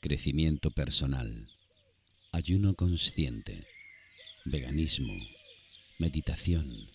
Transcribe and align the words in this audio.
crecimiento 0.00 0.70
personal, 0.70 1.46
ayuno 2.32 2.74
consciente, 2.74 3.66
veganismo, 4.46 5.12
meditación, 5.98 6.90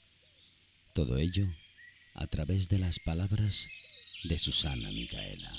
todo 0.94 1.20
ello 1.20 1.46
a 2.15 2.26
través 2.26 2.68
de 2.68 2.79
las 2.79 2.99
palabras 2.99 3.70
de 4.23 4.39
Susana 4.39 4.91
Micaela. 4.91 5.52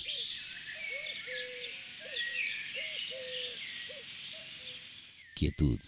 Quietud, 5.37 5.79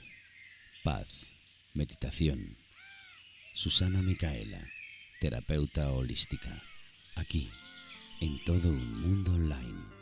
paz, 0.85 1.35
meditación. 1.75 2.57
Susana 3.53 4.01
Micaela, 4.01 4.65
terapeuta 5.21 5.91
holística, 5.91 6.63
aquí, 7.17 7.51
en 8.21 8.45
todo 8.45 8.69
un 8.69 9.01
mundo 9.01 9.33
online. 9.33 9.98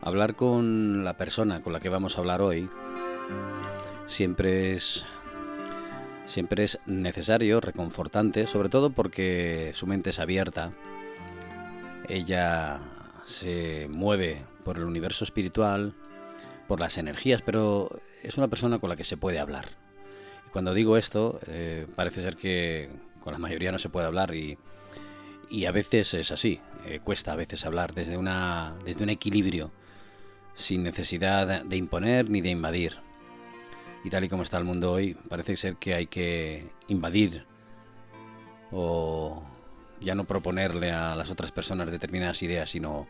Hablar 0.00 0.36
con 0.36 1.04
la 1.04 1.16
persona 1.16 1.60
con 1.60 1.72
la 1.72 1.80
que 1.80 1.88
vamos 1.88 2.16
a 2.16 2.20
hablar 2.20 2.40
hoy 2.40 2.70
siempre 4.06 4.72
es 4.72 5.04
siempre 6.24 6.64
es 6.64 6.78
necesario, 6.86 7.60
reconfortante, 7.60 8.46
sobre 8.46 8.68
todo 8.68 8.90
porque 8.90 9.72
su 9.74 9.86
mente 9.86 10.10
es 10.10 10.18
abierta. 10.18 10.72
Ella 12.08 12.80
se 13.24 13.88
mueve 13.90 14.44
por 14.64 14.76
el 14.76 14.84
universo 14.84 15.24
espiritual, 15.24 15.94
por 16.66 16.80
las 16.80 16.98
energías, 16.98 17.42
pero 17.42 17.90
es 18.22 18.36
una 18.36 18.48
persona 18.48 18.78
con 18.78 18.90
la 18.90 18.96
que 18.96 19.04
se 19.04 19.16
puede 19.16 19.38
hablar. 19.38 19.66
Y 20.46 20.50
cuando 20.50 20.74
digo 20.74 20.96
esto, 20.96 21.40
eh, 21.46 21.86
parece 21.96 22.22
ser 22.22 22.36
que 22.36 22.90
con 23.20 23.32
la 23.32 23.38
mayoría 23.38 23.72
no 23.72 23.78
se 23.78 23.88
puede 23.88 24.06
hablar 24.06 24.34
y, 24.34 24.58
a 25.66 25.72
veces 25.72 26.14
es 26.14 26.30
así, 26.30 26.60
eh, 26.84 27.00
cuesta 27.02 27.32
a 27.32 27.36
veces 27.36 27.64
hablar 27.64 27.94
desde, 27.94 28.16
una, 28.16 28.76
desde 28.84 29.02
un 29.02 29.10
equilibrio, 29.10 29.72
sin 30.58 30.82
necesidad 30.82 31.64
de 31.64 31.76
imponer 31.76 32.28
ni 32.28 32.40
de 32.40 32.50
invadir. 32.50 32.96
Y 34.04 34.10
tal 34.10 34.24
y 34.24 34.28
como 34.28 34.42
está 34.42 34.58
el 34.58 34.64
mundo 34.64 34.92
hoy, 34.92 35.14
parece 35.14 35.56
ser 35.56 35.76
que 35.76 35.94
hay 35.94 36.06
que 36.08 36.68
invadir 36.88 37.46
o 38.72 39.42
ya 40.00 40.14
no 40.14 40.24
proponerle 40.24 40.90
a 40.90 41.14
las 41.14 41.30
otras 41.30 41.52
personas 41.52 41.90
determinadas 41.90 42.42
ideas, 42.42 42.70
sino 42.70 43.06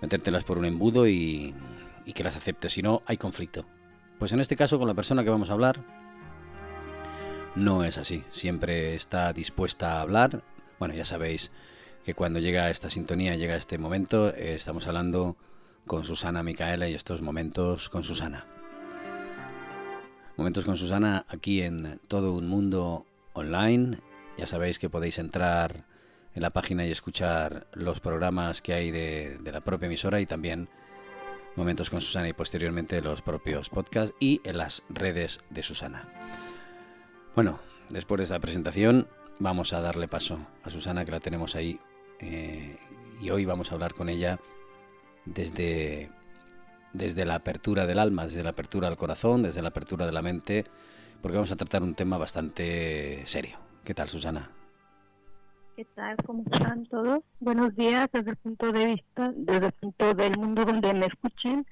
metértelas 0.00 0.44
por 0.44 0.58
un 0.58 0.64
embudo 0.64 1.06
y, 1.06 1.54
y 2.06 2.12
que 2.14 2.24
las 2.24 2.36
acepte, 2.36 2.70
si 2.70 2.80
no 2.80 3.02
hay 3.06 3.18
conflicto. 3.18 3.66
Pues 4.18 4.32
en 4.32 4.40
este 4.40 4.56
caso 4.56 4.78
con 4.78 4.88
la 4.88 4.94
persona 4.94 5.22
que 5.22 5.30
vamos 5.30 5.50
a 5.50 5.52
hablar 5.52 5.80
no 7.54 7.84
es 7.84 7.98
así, 7.98 8.24
siempre 8.30 8.94
está 8.94 9.32
dispuesta 9.34 9.98
a 9.98 10.00
hablar. 10.00 10.42
Bueno, 10.78 10.94
ya 10.94 11.04
sabéis 11.04 11.50
que 12.04 12.14
cuando 12.14 12.38
llega 12.38 12.70
esta 12.70 12.88
sintonía, 12.88 13.36
llega 13.36 13.56
este 13.56 13.76
momento, 13.76 14.28
eh, 14.34 14.54
estamos 14.54 14.86
hablando 14.86 15.36
con 15.86 16.04
Susana 16.04 16.42
Micaela 16.42 16.88
y 16.88 16.94
estos 16.94 17.22
momentos 17.22 17.88
con 17.88 18.02
Susana. 18.02 18.44
Momentos 20.36 20.64
con 20.64 20.76
Susana 20.76 21.24
aquí 21.28 21.62
en 21.62 22.00
todo 22.08 22.32
un 22.32 22.48
mundo 22.48 23.06
online. 23.32 24.00
Ya 24.36 24.46
sabéis 24.46 24.78
que 24.78 24.90
podéis 24.90 25.18
entrar 25.18 25.84
en 26.34 26.42
la 26.42 26.50
página 26.50 26.84
y 26.84 26.90
escuchar 26.90 27.66
los 27.72 28.00
programas 28.00 28.60
que 28.60 28.74
hay 28.74 28.90
de, 28.90 29.38
la 29.44 29.60
propia 29.60 29.86
emisora 29.86 30.20
y 30.20 30.26
también 30.26 30.68
Momentos 31.54 31.88
con 31.88 32.02
Susana 32.02 32.28
y 32.28 32.34
posteriormente 32.34 33.00
los 33.00 33.22
propios 33.22 33.70
podcasts 33.70 34.14
y 34.20 34.42
en 34.44 34.58
las 34.58 34.82
redes 34.90 35.40
de 35.48 35.62
Susana. 35.62 36.06
Bueno, 37.34 37.58
después 37.88 38.18
de 38.18 38.24
esta 38.24 38.40
presentación 38.40 39.08
vamos 39.38 39.72
a 39.72 39.80
darle 39.80 40.06
paso 40.06 40.38
a 40.64 40.68
Susana 40.68 41.06
que 41.06 41.12
la 41.12 41.20
tenemos 41.20 41.56
ahí 41.56 41.80
eh, 42.18 42.76
y 43.22 43.30
hoy 43.30 43.46
vamos 43.46 43.70
a 43.70 43.74
hablar 43.74 43.94
con 43.94 44.10
ella 44.10 44.38
desde, 45.26 46.10
desde 46.92 47.24
la 47.24 47.36
apertura 47.36 47.86
del 47.86 47.98
alma, 47.98 48.24
desde 48.24 48.42
la 48.42 48.50
apertura 48.50 48.88
del 48.88 48.96
corazón, 48.96 49.42
desde 49.42 49.62
la 49.62 49.68
apertura 49.68 50.06
de 50.06 50.12
la 50.12 50.22
mente, 50.22 50.64
porque 51.20 51.36
vamos 51.36 51.52
a 51.52 51.56
tratar 51.56 51.82
un 51.82 51.94
tema 51.94 52.16
bastante 52.18 53.22
serio. 53.26 53.58
¿Qué 53.84 53.94
tal, 53.94 54.08
Susana? 54.08 54.50
¿Qué 55.76 55.84
tal? 55.94 56.16
¿Cómo 56.24 56.42
están 56.50 56.86
todos? 56.86 57.22
Buenos 57.38 57.76
días 57.76 58.08
desde 58.10 58.30
el 58.30 58.36
punto 58.36 58.72
de 58.72 58.86
vista, 58.86 59.30
desde 59.36 59.66
el 59.66 59.72
punto 59.72 60.14
del 60.14 60.38
mundo 60.38 60.64
donde 60.64 60.94
me 60.94 61.06
escuchen. 61.06 61.66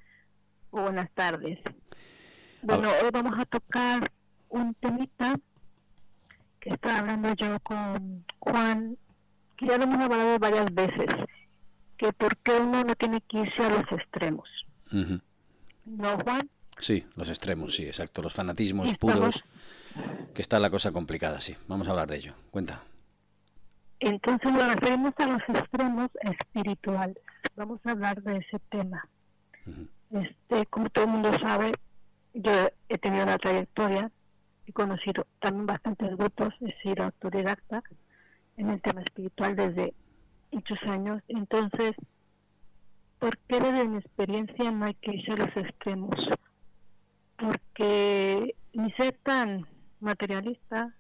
O 0.71 0.83
buenas 0.83 1.11
tardes. 1.13 1.59
Bueno, 2.63 2.89
hoy 3.03 3.11
vamos 3.13 3.39
a 3.39 3.45
tocar 3.47 4.03
un 4.49 4.75
temita 4.75 5.37
que 6.61 6.71
estaba 6.71 6.99
hablando 6.99 7.33
yo 7.35 7.59
con 7.61 8.25
Juan, 8.41 8.97
que 9.57 9.67
ya 9.67 9.79
lo 9.79 9.85
hemos 9.85 10.05
hablado 10.05 10.39
varias 10.39 10.75
veces, 10.75 11.07
que 12.05 12.13
por 12.13 12.37
qué 12.39 12.53
uno 12.61 12.85
no 12.85 12.95
tiene 12.97 13.23
que 13.23 13.39
irse 13.39 13.63
a 13.63 13.71
los 13.71 13.93
extremos. 13.93 14.49
¿No, 14.91 16.19
Juan? 16.23 16.51
Sí, 16.79 17.07
los 17.17 17.31
extremos, 17.31 17.75
sí, 17.75 17.87
exacto. 17.87 18.21
Los 18.21 18.35
fanatismos 18.35 18.95
puros, 18.97 19.45
que 20.35 20.43
está 20.43 20.59
la 20.59 20.69
cosa 20.69 20.93
complicada, 20.93 21.41
sí. 21.41 21.57
Vamos 21.67 21.89
a 21.89 21.93
hablar 21.93 22.09
de 22.09 22.17
ello. 22.17 22.35
Cuenta. 22.51 22.83
Entonces 24.01 24.53
nos 24.53 24.75
referimos 24.75 25.15
a 25.17 25.27
los 25.27 25.43
extremos 25.49 26.11
espirituales. 26.21 27.17
Vamos 27.57 27.81
a 27.85 27.93
hablar 27.93 28.23
de 28.23 28.37
ese 28.37 28.59
tema. 28.69 29.09
Este, 30.11 30.67
como 30.67 30.91
todo 30.91 31.07
el 31.07 31.11
mundo 31.11 31.33
sabe, 31.39 31.73
yo 32.35 32.53
he 32.91 32.99
tenido 32.99 33.25
una 33.25 33.39
trayectoria, 33.39 34.11
he 34.67 34.73
conocido 34.73 35.27
también 35.41 35.67
bastantes 35.67 36.15
grupos, 36.19 36.53
he 36.61 36.73
sido 36.83 37.05
autodidacta 37.05 37.83
en 38.59 38.69
el 38.69 38.83
tema 38.83 39.01
espiritual 39.01 39.57
desde 39.57 39.95
muchos 40.55 40.83
años. 40.85 41.23
Entonces, 41.29 41.95
¿por 43.19 43.37
qué 43.49 43.61
desde 43.61 43.89
mi 43.89 43.99
experiencia 43.99 44.71
no 44.71 44.87
hay 44.87 44.95
que 44.95 45.17
irse 45.17 45.33
a 45.33 45.37
los 45.37 45.57
extremos? 45.57 46.29
Porque 47.37 48.55
ni 48.73 48.93
ser 48.93 49.19
tan 49.23 49.67
materialista, 50.01 50.95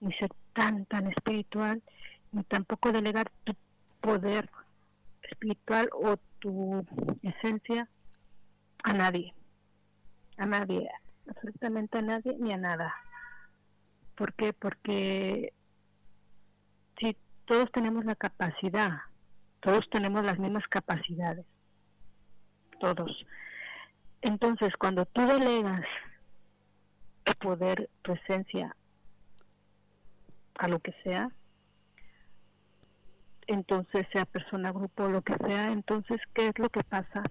ni 0.00 0.12
ser 0.14 0.30
tan, 0.54 0.86
tan 0.86 1.06
espiritual, 1.08 1.82
ni 2.32 2.42
tampoco 2.44 2.92
delegar 2.92 3.30
tu 3.44 3.54
poder 4.00 4.48
espiritual 5.22 5.88
o 5.92 6.16
tu 6.38 6.84
esencia 7.22 7.88
a 8.84 8.92
nadie, 8.92 9.34
a 10.38 10.46
nadie, 10.46 10.88
absolutamente 11.28 11.98
a 11.98 12.02
nadie 12.02 12.36
ni 12.38 12.52
a 12.52 12.56
nada. 12.56 12.94
¿Por 14.14 14.32
qué? 14.34 14.52
Porque 14.52 15.52
todos 17.46 17.70
tenemos 17.72 18.04
la 18.04 18.16
capacidad, 18.16 18.98
todos 19.60 19.88
tenemos 19.90 20.24
las 20.24 20.38
mismas 20.38 20.66
capacidades, 20.68 21.46
todos. 22.80 23.24
Entonces, 24.20 24.76
cuando 24.76 25.06
tú 25.06 25.26
delegas 25.26 25.84
tu 27.24 27.32
poder, 27.34 27.88
tu 28.02 28.12
esencia 28.12 28.76
a 30.56 30.68
lo 30.68 30.80
que 30.80 30.92
sea, 31.04 31.30
entonces 33.46 34.06
sea 34.12 34.24
persona, 34.24 34.72
grupo, 34.72 35.08
lo 35.08 35.22
que 35.22 35.36
sea, 35.46 35.68
entonces, 35.68 36.20
¿qué 36.34 36.48
es 36.48 36.58
lo 36.58 36.68
que 36.68 36.82
pasa? 36.82 37.22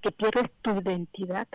Que 0.00 0.10
pierdes 0.10 0.50
tu 0.62 0.80
identidad. 0.80 1.48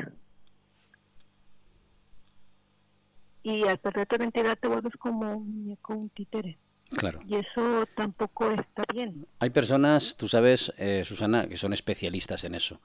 Y 3.42 3.64
al 3.64 3.80
perder 3.80 4.06
tu 4.08 4.18
identidad 4.18 4.58
te 4.60 4.68
vuelves 4.68 4.96
como 4.98 5.38
un 5.38 5.78
un 5.88 6.10
títere. 6.10 6.60
Claro. 6.92 7.20
Y 7.28 7.36
eso 7.36 7.86
tampoco 7.96 8.52
está 8.52 8.84
bien. 8.94 9.28
Hay 9.40 9.50
personas, 9.50 10.16
tú 10.16 10.28
sabes, 10.28 10.74
eh, 10.78 11.04
Susana, 11.06 11.48
que 11.48 11.58
son 11.58 11.74
especialistas 11.74 12.44
en 12.44 12.56
eso. 12.56 12.80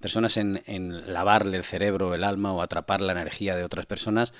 Personas 0.00 0.36
en, 0.36 0.62
en, 0.66 1.12
lavarle 1.12 1.56
el 1.56 1.64
cerebro, 1.64 2.14
el 2.14 2.24
alma 2.24 2.52
o 2.52 2.62
atrapar 2.62 3.00
la 3.00 3.12
energía 3.12 3.56
de 3.56 3.64
otras 3.64 3.86
personas 3.86 4.32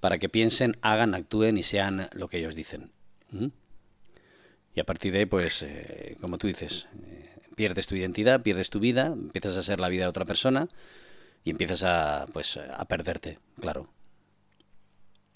para 0.00 0.18
que 0.18 0.28
piensen, 0.28 0.76
hagan, 0.82 1.14
actúen 1.14 1.56
y 1.56 1.62
sean 1.62 2.10
lo 2.12 2.28
que 2.28 2.38
ellos 2.38 2.54
dicen. 2.54 2.92
¿Mm? 3.30 3.46
Y 4.74 4.80
a 4.80 4.84
partir 4.84 5.12
de 5.12 5.20
ahí, 5.20 5.26
pues, 5.26 5.62
eh, 5.62 6.16
como 6.20 6.36
tú 6.36 6.46
dices, 6.46 6.88
eh, 7.06 7.30
pierdes 7.56 7.86
tu 7.86 7.94
identidad, 7.94 8.42
pierdes 8.42 8.70
tu 8.70 8.80
vida, 8.80 9.06
empiezas 9.06 9.56
a 9.56 9.62
ser 9.62 9.80
la 9.80 9.88
vida 9.88 10.02
de 10.02 10.08
otra 10.08 10.24
persona 10.24 10.68
y 11.44 11.50
empiezas 11.50 11.84
a, 11.84 12.26
pues, 12.32 12.56
a 12.56 12.84
perderte, 12.86 13.38
claro. 13.60 13.88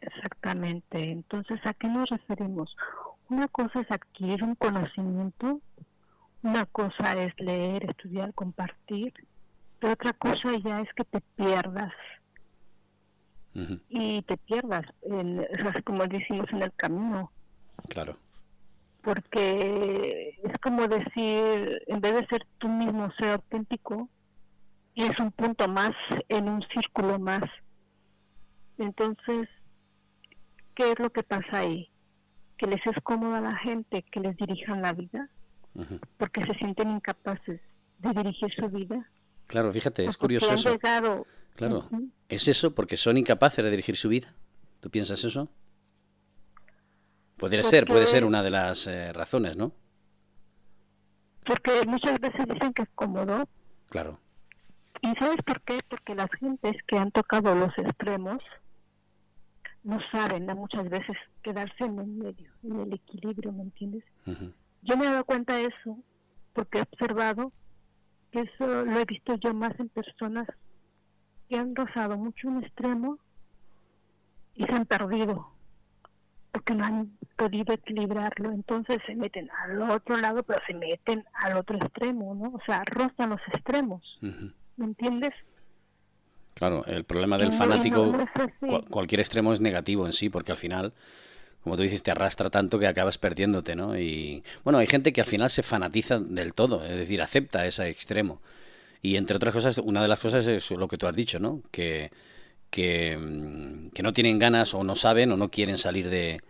Exactamente. 0.00 1.10
Entonces, 1.10 1.60
¿a 1.64 1.74
qué 1.74 1.88
nos 1.88 2.08
referimos? 2.08 2.74
Una 3.28 3.48
cosa 3.48 3.80
es 3.80 3.90
adquirir 3.90 4.42
un 4.42 4.54
conocimiento, 4.54 5.60
una 6.42 6.64
cosa 6.66 7.12
es 7.22 7.32
leer, 7.38 7.84
estudiar, 7.90 8.32
compartir, 8.34 9.12
pero 9.78 9.92
otra 9.92 10.12
cosa 10.12 10.56
ya 10.64 10.80
es 10.80 10.88
que 10.94 11.04
te 11.04 11.20
pierdas. 11.36 11.92
Y 13.88 14.22
te 14.22 14.36
pierdas, 14.36 14.84
en, 15.02 15.44
como 15.84 16.06
decimos, 16.06 16.46
en 16.52 16.62
el 16.62 16.72
camino. 16.74 17.32
Claro 17.88 18.16
porque 19.08 20.38
es 20.42 20.58
como 20.60 20.86
decir, 20.86 21.82
en 21.86 22.00
vez 22.00 22.14
de 22.14 22.26
ser 22.26 22.46
tú 22.58 22.68
mismo, 22.68 23.10
ser 23.18 23.30
auténtico, 23.30 24.08
y 24.94 25.04
es 25.04 25.18
un 25.18 25.32
punto 25.32 25.66
más 25.66 25.92
en 26.28 26.48
un 26.48 26.62
círculo 26.74 27.18
más. 27.18 27.44
Entonces, 28.76 29.48
¿qué 30.78 30.92
es 30.92 30.98
lo 30.98 31.10
que 31.10 31.22
pasa 31.22 31.58
ahí? 31.58 31.90
que 32.58 32.66
les 32.66 32.84
es 32.84 33.02
cómodo 33.02 33.36
a 33.36 33.40
la 33.40 33.56
gente 33.56 34.04
que 34.10 34.20
les 34.20 34.36
dirijan 34.36 34.82
la 34.82 34.92
vida, 34.92 35.30
porque 36.18 36.44
se 36.44 36.54
sienten 36.54 36.90
incapaces 36.90 37.60
de 37.98 38.10
dirigir 38.10 38.52
su 38.52 38.68
vida. 38.68 39.08
Claro, 39.46 39.72
fíjate, 39.72 40.04
es 40.04 40.16
curioso 40.16 40.52
eso. 40.52 40.76
claro, 40.78 41.24
¿es 42.28 42.48
eso 42.48 42.74
porque 42.74 42.96
son 42.96 43.16
incapaces 43.16 43.64
de 43.64 43.70
dirigir 43.70 43.96
su 43.96 44.08
vida? 44.08 44.34
¿Tú 44.80 44.90
piensas 44.90 45.22
eso? 45.24 45.48
Podría 47.36 47.62
ser, 47.62 47.86
puede 47.86 48.06
ser 48.06 48.24
una 48.24 48.42
de 48.42 48.50
las 48.50 48.88
eh, 48.88 49.12
razones, 49.12 49.56
¿no? 49.56 49.72
Porque 51.46 51.70
muchas 51.86 52.18
veces 52.20 52.44
dicen 52.46 52.72
que 52.72 52.82
es 52.82 52.88
cómodo. 52.96 53.48
Claro. 53.88 54.18
¿Y 55.00 55.14
sabes 55.14 55.40
por 55.46 55.60
qué? 55.62 55.78
Porque 55.88 56.16
las 56.16 56.30
gentes 56.32 56.76
que 56.88 56.98
han 56.98 57.12
tocado 57.12 57.54
los 57.54 57.72
extremos 57.78 58.42
no 59.84 59.98
saben 60.10 60.46
muchas 60.46 60.88
veces 60.88 61.16
quedarse 61.42 61.84
en 61.84 61.98
el 61.98 62.06
medio, 62.06 62.50
en 62.62 62.80
el 62.80 62.92
equilibrio, 62.92 63.52
¿me 63.52 63.62
entiendes? 63.62 64.04
Yo 64.82 64.96
me 64.96 65.04
he 65.04 65.10
dado 65.10 65.24
cuenta 65.24 65.56
de 65.56 65.66
eso 65.66 65.98
porque 66.52 66.78
he 66.78 66.82
observado 66.82 67.52
que 68.30 68.40
eso 68.40 68.84
lo 68.84 68.98
he 68.98 69.04
visto 69.04 69.34
yo 69.36 69.54
más 69.54 69.78
en 69.78 69.88
personas 69.88 70.46
que 71.48 71.56
han 71.56 71.74
rozado 71.74 72.16
mucho 72.16 72.48
un 72.48 72.62
extremo 72.62 73.18
y 74.54 74.64
se 74.64 74.72
han 74.72 74.84
perdido 74.86 75.52
porque 76.52 76.74
no 76.74 76.84
han 76.84 77.18
podido 77.36 77.72
equilibrarlo, 77.74 78.50
entonces 78.50 78.98
se 79.06 79.14
meten 79.14 79.48
al 79.62 79.80
otro 79.82 80.16
lado, 80.16 80.42
pero 80.42 80.60
se 80.66 80.74
meten 80.74 81.24
al 81.34 81.56
otro 81.56 81.76
extremo, 81.76 82.34
¿no? 82.34 82.50
O 82.56 82.60
sea, 82.66 82.82
rozan 82.84 83.30
los 83.30 83.40
extremos, 83.52 84.02
¿me 84.76 84.86
entiendes? 84.86 85.32
Claro, 86.58 86.84
el 86.86 87.04
problema 87.04 87.38
del 87.38 87.52
fanático, 87.52 88.12
cualquier 88.90 89.20
extremo 89.20 89.52
es 89.52 89.60
negativo 89.60 90.06
en 90.06 90.12
sí, 90.12 90.28
porque 90.28 90.50
al 90.50 90.58
final, 90.58 90.92
como 91.62 91.76
tú 91.76 91.84
dices, 91.84 92.02
te 92.02 92.10
arrastra 92.10 92.50
tanto 92.50 92.80
que 92.80 92.88
acabas 92.88 93.16
perdiéndote, 93.16 93.76
¿no? 93.76 93.96
Y 93.96 94.42
bueno, 94.64 94.80
hay 94.80 94.88
gente 94.88 95.12
que 95.12 95.20
al 95.20 95.26
final 95.28 95.50
se 95.50 95.62
fanatiza 95.62 96.18
del 96.18 96.54
todo, 96.54 96.84
es 96.84 96.98
decir, 96.98 97.22
acepta 97.22 97.64
ese 97.64 97.88
extremo. 97.88 98.40
Y 99.02 99.16
entre 99.16 99.36
otras 99.36 99.54
cosas, 99.54 99.78
una 99.78 100.02
de 100.02 100.08
las 100.08 100.18
cosas 100.18 100.48
es 100.48 100.68
lo 100.72 100.88
que 100.88 100.98
tú 100.98 101.06
has 101.06 101.14
dicho, 101.14 101.38
¿no? 101.38 101.62
Que, 101.70 102.10
que, 102.70 103.16
mm, 103.16 103.90
que 103.90 104.02
no 104.02 104.12
tienen 104.12 104.40
ganas 104.40 104.74
o 104.74 104.82
no 104.82 104.96
saben 104.96 105.30
o 105.30 105.36
no 105.36 105.50
quieren 105.52 105.78
salir 105.78 106.08
de, 106.10 106.40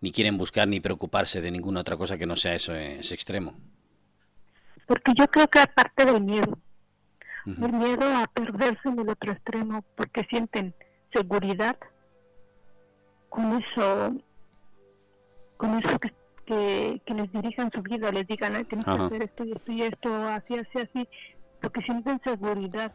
ni 0.00 0.12
quieren 0.12 0.38
buscar 0.38 0.68
ni 0.68 0.78
preocuparse 0.78 1.40
de 1.40 1.50
ninguna 1.50 1.80
otra 1.80 1.96
cosa 1.96 2.16
que 2.16 2.26
no 2.26 2.36
sea 2.36 2.54
eso, 2.54 2.76
ese 2.76 3.12
extremo. 3.12 3.56
Porque 4.86 5.12
yo 5.16 5.26
creo 5.26 5.48
que 5.48 5.58
aparte 5.58 6.04
del 6.04 6.22
miedo, 6.22 6.58
el 7.56 7.72
miedo 7.72 8.04
a 8.04 8.26
perderse 8.26 8.88
en 8.88 8.98
el 9.00 9.08
otro 9.08 9.32
extremo 9.32 9.84
porque 9.96 10.24
sienten 10.24 10.74
seguridad 11.12 11.76
con 13.28 13.62
eso 13.62 14.12
con 15.56 15.78
eso 15.78 15.98
que, 15.98 17.00
que, 17.04 17.14
les 17.14 17.32
dirijan 17.32 17.70
su 17.70 17.82
vida, 17.82 18.10
les 18.10 18.26
digan, 18.26 18.54
Ay, 18.54 18.64
tienes 18.64 18.86
que 18.86 18.90
hacer 18.92 19.22
esto 19.22 19.44
y 19.44 19.52
esto 19.52 19.72
y 19.72 19.82
esto, 19.82 20.28
así, 20.28 20.54
así, 20.54 20.78
así, 20.78 21.08
porque 21.60 21.82
sienten 21.82 22.20
seguridad. 22.24 22.92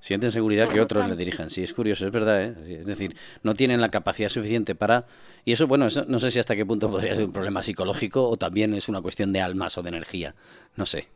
Sienten 0.00 0.30
seguridad 0.30 0.68
que 0.68 0.80
otros 0.80 1.08
le 1.08 1.16
dirijan. 1.16 1.50
Sí, 1.50 1.62
es 1.62 1.72
curioso, 1.72 2.06
es 2.06 2.12
verdad. 2.12 2.42
¿eh? 2.42 2.78
Es 2.80 2.86
decir, 2.86 3.16
no 3.42 3.54
tienen 3.54 3.80
la 3.80 3.90
capacidad 3.90 4.28
suficiente 4.28 4.74
para... 4.74 5.04
Y 5.44 5.52
eso, 5.52 5.66
bueno, 5.66 5.88
no 6.06 6.18
sé 6.20 6.30
si 6.30 6.38
hasta 6.38 6.54
qué 6.54 6.64
punto 6.64 6.90
podría 6.90 7.14
ser 7.14 7.24
un 7.24 7.32
problema 7.32 7.62
psicológico 7.62 8.28
o 8.28 8.36
también 8.36 8.74
es 8.74 8.88
una 8.88 9.02
cuestión 9.02 9.32
de 9.32 9.40
almas 9.40 9.76
o 9.78 9.82
de 9.82 9.88
energía. 9.88 10.34
No 10.76 10.86
sé. 10.86 11.08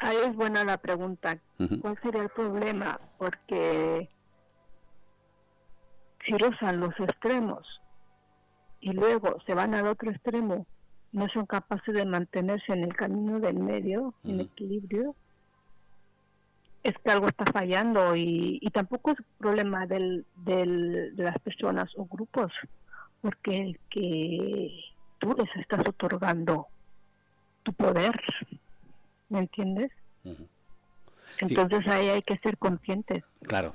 Ahí 0.00 0.16
es 0.16 0.34
buena 0.34 0.64
la 0.64 0.78
pregunta. 0.78 1.38
¿Cuál 1.80 1.98
sería 2.02 2.22
el 2.22 2.30
problema? 2.30 2.98
Porque 3.18 4.08
si 6.24 6.32
rozan 6.38 6.80
los 6.80 6.98
extremos 6.98 7.66
y 8.80 8.92
luego 8.92 9.36
se 9.46 9.54
van 9.54 9.74
al 9.74 9.86
otro 9.86 10.10
extremo, 10.10 10.66
no 11.12 11.28
son 11.28 11.44
capaces 11.44 11.94
de 11.94 12.06
mantenerse 12.06 12.72
en 12.72 12.84
el 12.84 12.96
camino 12.96 13.40
del 13.40 13.58
medio, 13.58 14.14
en 14.24 14.40
equilibrio, 14.40 15.14
es 16.82 16.94
que 17.04 17.10
algo 17.10 17.26
está 17.26 17.44
fallando 17.52 18.16
y, 18.16 18.58
y 18.62 18.70
tampoco 18.70 19.10
es 19.10 19.18
problema 19.36 19.86
del, 19.86 20.24
del, 20.36 21.14
de 21.14 21.24
las 21.24 21.38
personas 21.40 21.90
o 21.96 22.06
grupos, 22.06 22.52
porque 23.20 23.58
el 23.58 23.80
que 23.90 24.70
tú 25.18 25.34
les 25.36 25.54
estás 25.56 25.86
otorgando 25.86 26.68
tu 27.64 27.74
poder 27.74 28.18
¿me 29.30 29.38
entiendes? 29.40 29.90
Entonces 31.40 31.86
ahí 31.88 32.08
hay 32.08 32.22
que 32.22 32.36
ser 32.38 32.58
conscientes. 32.58 33.24
Claro, 33.42 33.74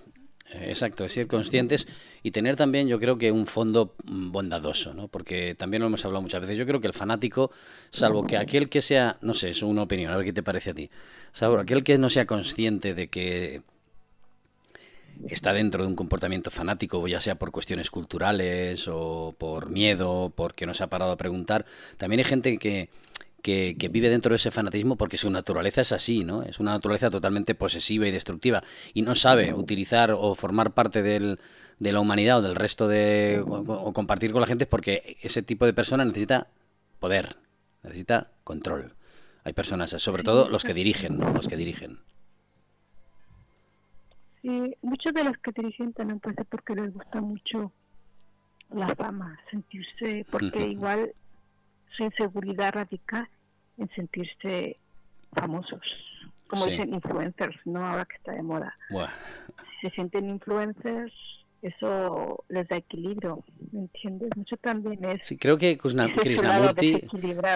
eh, 0.51 0.65
Exacto, 0.67 1.09
ser 1.09 1.27
conscientes 1.27 1.87
y 2.21 2.29
tener 2.31 2.55
también, 2.55 2.87
yo 2.87 2.99
creo 2.99 3.17
que 3.17 3.31
un 3.31 3.47
fondo 3.47 3.95
bondadoso, 4.05 4.93
¿no? 4.93 5.07
Porque 5.07 5.55
también 5.55 5.81
lo 5.81 5.87
hemos 5.87 6.05
hablado 6.05 6.21
muchas 6.21 6.41
veces. 6.41 6.57
Yo 6.57 6.67
creo 6.67 6.79
que 6.79 6.87
el 6.87 6.93
fanático, 6.93 7.51
salvo 7.89 8.27
que 8.27 8.37
aquel 8.37 8.69
que 8.69 8.81
sea, 8.81 9.17
no 9.21 9.33
sé, 9.33 9.49
es 9.49 9.63
una 9.63 9.83
opinión, 9.83 10.11
a 10.11 10.17
ver 10.17 10.25
qué 10.25 10.33
te 10.33 10.43
parece 10.43 10.71
a 10.71 10.73
ti, 10.75 10.91
salvo 11.31 11.57
aquel 11.57 11.83
que 11.83 11.97
no 11.97 12.09
sea 12.09 12.27
consciente 12.27 12.93
de 12.93 13.07
que 13.07 13.63
está 15.27 15.53
dentro 15.53 15.83
de 15.83 15.87
un 15.87 15.95
comportamiento 15.95 16.51
fanático, 16.51 17.07
ya 17.07 17.19
sea 17.19 17.35
por 17.35 17.51
cuestiones 17.51 17.89
culturales 17.89 18.87
o 18.87 19.33
por 19.37 19.69
miedo, 19.69 20.31
porque 20.35 20.67
no 20.67 20.73
se 20.75 20.83
ha 20.83 20.87
parado 20.87 21.11
a 21.11 21.17
preguntar, 21.17 21.65
también 21.97 22.19
hay 22.19 22.25
gente 22.25 22.57
que 22.57 22.89
que, 23.45 23.89
vive 23.91 24.09
dentro 24.09 24.31
de 24.31 24.37
ese 24.37 24.49
fanatismo 24.49 24.95
porque 24.97 25.17
su 25.17 25.29
naturaleza 25.29 25.81
es 25.81 25.91
así, 25.91 26.23
¿no? 26.23 26.41
Es 26.41 26.59
una 26.59 26.71
naturaleza 26.71 27.11
totalmente 27.11 27.53
posesiva 27.53 28.07
y 28.07 28.11
destructiva 28.11 28.63
y 28.93 29.03
no 29.03 29.13
sabe 29.13 29.53
utilizar 29.53 30.11
o 30.11 30.33
formar 30.33 30.73
parte 30.73 31.03
del, 31.03 31.39
de 31.79 31.93
la 31.93 31.99
humanidad 31.99 32.39
o 32.39 32.41
del 32.41 32.55
resto 32.55 32.87
de... 32.87 33.43
O, 33.45 33.93
compartir 33.93 34.31
con 34.31 34.41
la 34.41 34.47
gente 34.47 34.65
porque 34.65 35.17
ese 35.21 35.43
tipo 35.43 35.67
de 35.67 35.73
persona 35.73 36.03
necesita 36.03 36.47
poder, 36.99 37.37
necesita 37.83 38.31
control. 38.43 38.95
Hay 39.43 39.53
personas, 39.53 39.91
sobre 39.91 40.23
todo 40.23 40.49
los 40.49 40.63
que 40.63 40.73
dirigen, 40.73 41.19
los 41.19 41.47
que 41.47 41.55
dirigen. 41.55 41.99
Sí, 44.41 44.75
muchos 44.81 45.13
de 45.13 45.23
los 45.23 45.37
que 45.37 45.51
dirigen 45.51 45.93
también 45.93 46.19
puede 46.19 46.35
ser 46.35 46.45
porque 46.47 46.73
les 46.73 46.91
gusta 46.91 47.21
mucho 47.21 47.71
la 48.71 48.87
fama, 48.95 49.39
sentirse, 49.51 50.25
porque 50.31 50.65
igual 50.67 51.13
su 51.95 52.03
inseguridad 52.03 52.73
radica 52.73 53.29
en 53.77 53.89
sentirse 53.89 54.77
famosos, 55.33 55.81
como 56.47 56.65
dicen 56.65 56.93
influencers, 56.93 57.55
¿no? 57.65 57.85
Ahora 57.85 58.05
que 58.05 58.15
está 58.15 58.31
de 58.31 58.43
moda. 58.43 58.75
Se 59.81 59.89
sienten 59.91 60.29
influencers, 60.29 61.13
eso 61.67 62.43
les 62.49 62.67
da 62.67 62.77
equilibrio, 62.77 63.43
¿me 63.71 63.81
entiendes? 63.81 64.29
Mucho 64.35 64.55
también 64.57 65.03
es... 65.05 65.25
Sí, 65.25 65.35
creo 65.35 65.57
que 65.57 65.77
Krishnamurti, 65.77 67.01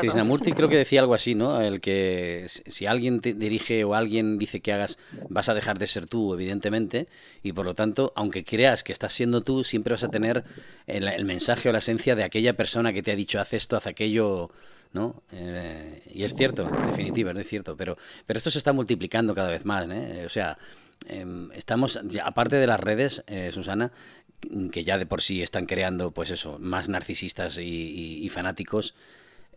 Krishnamurti 0.01 0.51
creo 0.53 0.67
que 0.67 0.77
decía 0.77 1.01
algo 1.01 1.13
así, 1.13 1.35
¿no? 1.35 1.61
El 1.61 1.79
que 1.79 2.45
si 2.47 2.87
alguien 2.87 3.21
te 3.21 3.33
dirige 3.33 3.83
o 3.83 3.93
alguien 3.93 4.39
dice 4.39 4.61
que 4.61 4.73
hagas, 4.73 4.97
vas 5.29 5.49
a 5.49 5.53
dejar 5.53 5.77
de 5.77 5.85
ser 5.85 6.07
tú, 6.07 6.33
evidentemente, 6.33 7.07
y 7.43 7.53
por 7.53 7.65
lo 7.65 7.75
tanto, 7.75 8.11
aunque 8.15 8.43
creas 8.43 8.83
que 8.83 8.91
estás 8.91 9.13
siendo 9.13 9.41
tú, 9.41 9.63
siempre 9.63 9.93
vas 9.93 10.03
a 10.03 10.09
tener 10.09 10.43
el, 10.87 11.07
el 11.07 11.25
mensaje 11.25 11.69
o 11.69 11.71
la 11.71 11.77
esencia 11.77 12.15
de 12.15 12.23
aquella 12.23 12.53
persona 12.53 12.91
que 12.93 13.03
te 13.03 13.11
ha 13.11 13.15
dicho, 13.15 13.39
haz 13.39 13.53
esto, 13.53 13.77
haz 13.77 13.85
aquello 13.85 14.49
¿no? 14.91 15.21
Eh, 15.31 16.01
y 16.13 16.23
es 16.23 16.33
cierto, 16.33 16.67
en 16.67 16.87
definitiva, 16.87 17.31
es 17.31 17.47
cierto, 17.47 17.77
pero, 17.77 17.95
pero 18.25 18.37
esto 18.37 18.49
se 18.49 18.57
está 18.57 18.73
multiplicando 18.73 19.35
cada 19.35 19.51
vez 19.51 19.65
más, 19.65 19.87
¿eh? 19.87 20.23
O 20.25 20.29
sea, 20.29 20.57
estamos, 21.53 21.99
aparte 22.23 22.57
de 22.57 22.67
las 22.67 22.79
redes, 22.79 23.23
eh, 23.27 23.51
Susana, 23.51 23.91
que 24.71 24.83
ya 24.83 24.97
de 24.97 25.05
por 25.05 25.21
sí 25.21 25.41
están 25.41 25.65
creando, 25.65 26.11
pues 26.11 26.31
eso, 26.31 26.59
más 26.59 26.89
narcisistas 26.89 27.57
y, 27.59 28.27
fanáticos, 28.29 28.95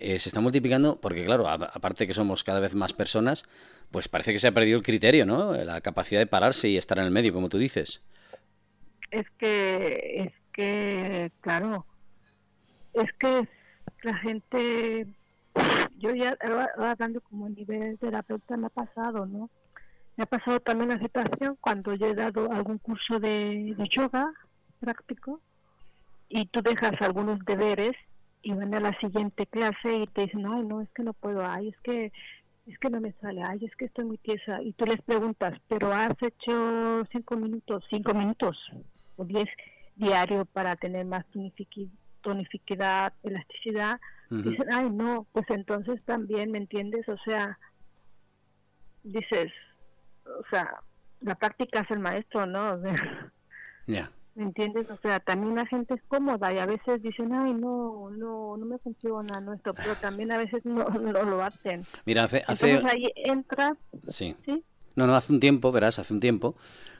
se 0.00 0.16
está 0.16 0.40
multiplicando 0.40 1.00
porque, 1.00 1.24
claro, 1.24 1.48
aparte 1.48 2.08
que 2.08 2.14
somos 2.14 2.42
cada 2.42 2.58
vez 2.58 2.74
más 2.74 2.92
personas, 2.92 3.44
pues 3.92 4.08
parece 4.08 4.32
que 4.32 4.40
se 4.40 4.48
ha 4.48 4.52
perdido 4.52 4.76
el 4.78 4.82
criterio, 4.82 5.24
¿no? 5.24 5.52
La 5.52 5.80
capacidad 5.80 6.20
de 6.20 6.26
pararse 6.26 6.68
y 6.68 6.76
estar 6.76 6.98
en 6.98 7.04
el 7.04 7.12
medio, 7.12 7.32
como 7.32 7.48
tú 7.48 7.58
dices. 7.58 8.02
Es 9.12 9.26
que, 9.38 10.24
es 10.24 10.32
que, 10.52 11.30
claro, 11.40 11.86
es 12.94 13.12
que 13.12 13.46
la 14.02 14.16
gente 14.16 15.06
yo 15.98 16.14
ya 16.14 16.36
hablando 16.76 17.20
como 17.20 17.46
a 17.46 17.50
nivel 17.50 17.98
terapeuta 17.98 18.56
me 18.56 18.66
ha 18.66 18.70
pasado, 18.70 19.26
¿no? 19.26 19.48
Me 20.22 20.24
ha 20.24 20.38
pasado 20.38 20.60
también 20.60 20.90
la 20.90 21.00
situación 21.00 21.58
cuando 21.60 21.94
yo 21.94 22.06
he 22.06 22.14
dado 22.14 22.48
algún 22.52 22.78
curso 22.78 23.18
de, 23.18 23.74
yoga 23.90 24.32
práctico 24.78 25.40
y 26.28 26.46
tú 26.46 26.62
dejas 26.62 26.92
algunos 27.00 27.44
deberes 27.44 27.96
y 28.40 28.52
van 28.52 28.72
a 28.72 28.78
la 28.78 28.96
siguiente 29.00 29.46
clase 29.46 29.96
y 29.96 30.06
te 30.06 30.26
dicen, 30.26 30.46
ay, 30.46 30.62
no, 30.62 30.80
es 30.80 30.88
que 30.92 31.02
no 31.02 31.12
puedo, 31.12 31.44
ay, 31.44 31.70
es 31.70 31.80
que 31.80 32.12
es 32.68 32.78
que 32.78 32.88
no 32.88 33.00
me 33.00 33.10
sale, 33.14 33.42
ay, 33.42 33.64
es 33.64 33.74
que 33.74 33.86
estoy 33.86 34.04
muy 34.04 34.18
tiesa. 34.18 34.62
Y 34.62 34.74
tú 34.74 34.84
les 34.86 35.02
preguntas, 35.02 35.58
pero 35.66 35.92
has 35.92 36.14
hecho 36.22 37.04
cinco 37.10 37.36
minutos, 37.36 37.82
cinco 37.90 38.14
minutos 38.14 38.56
o 39.16 39.24
diez 39.24 39.48
diario 39.96 40.44
para 40.44 40.76
tener 40.76 41.04
más 41.04 41.26
tonificidad, 42.20 43.12
elasticidad 43.24 44.00
dicen, 44.30 44.72
ay, 44.72 44.88
no, 44.88 45.26
pues 45.32 45.46
entonces 45.48 46.00
también, 46.04 46.52
¿me 46.52 46.58
entiendes? 46.58 47.08
O 47.08 47.16
sea, 47.24 47.58
dices, 49.02 49.50
o 50.26 50.48
sea, 50.50 50.80
la 51.20 51.34
práctica 51.34 51.80
es 51.80 51.90
el 51.90 51.98
maestro, 51.98 52.46
¿no? 52.46 52.80
Ya. 53.86 54.10
¿Me 54.34 54.44
entiendes? 54.44 54.88
O 54.88 54.96
sea, 55.02 55.20
también 55.20 55.54
la 55.54 55.66
gente 55.66 55.92
es 55.92 56.00
cómoda 56.08 56.52
y 56.54 56.58
a 56.58 56.64
veces 56.64 57.02
dicen, 57.02 57.34
ay, 57.34 57.52
no, 57.52 58.08
no, 58.10 58.56
no 58.56 58.64
me 58.64 58.78
funciona 58.78 59.40
nuestro, 59.40 59.74
pero 59.74 59.94
también 59.96 60.32
a 60.32 60.38
veces 60.38 60.64
no, 60.64 60.88
lo 60.88 61.42
hacen. 61.42 61.84
Mira, 62.06 62.24
hace... 62.24 62.42
hace... 62.46 62.70
Entonces 62.70 62.94
ahí 62.94 63.12
entra... 63.14 63.76
Sí. 64.08 64.34
¿sí? 64.46 64.64
No, 64.96 65.06
no, 65.06 65.14
hace 65.14 65.32
un 65.32 65.40
tiempo, 65.40 65.70
verás, 65.70 65.98
hace 65.98 66.14
un 66.14 66.20
tiempo, 66.20 66.56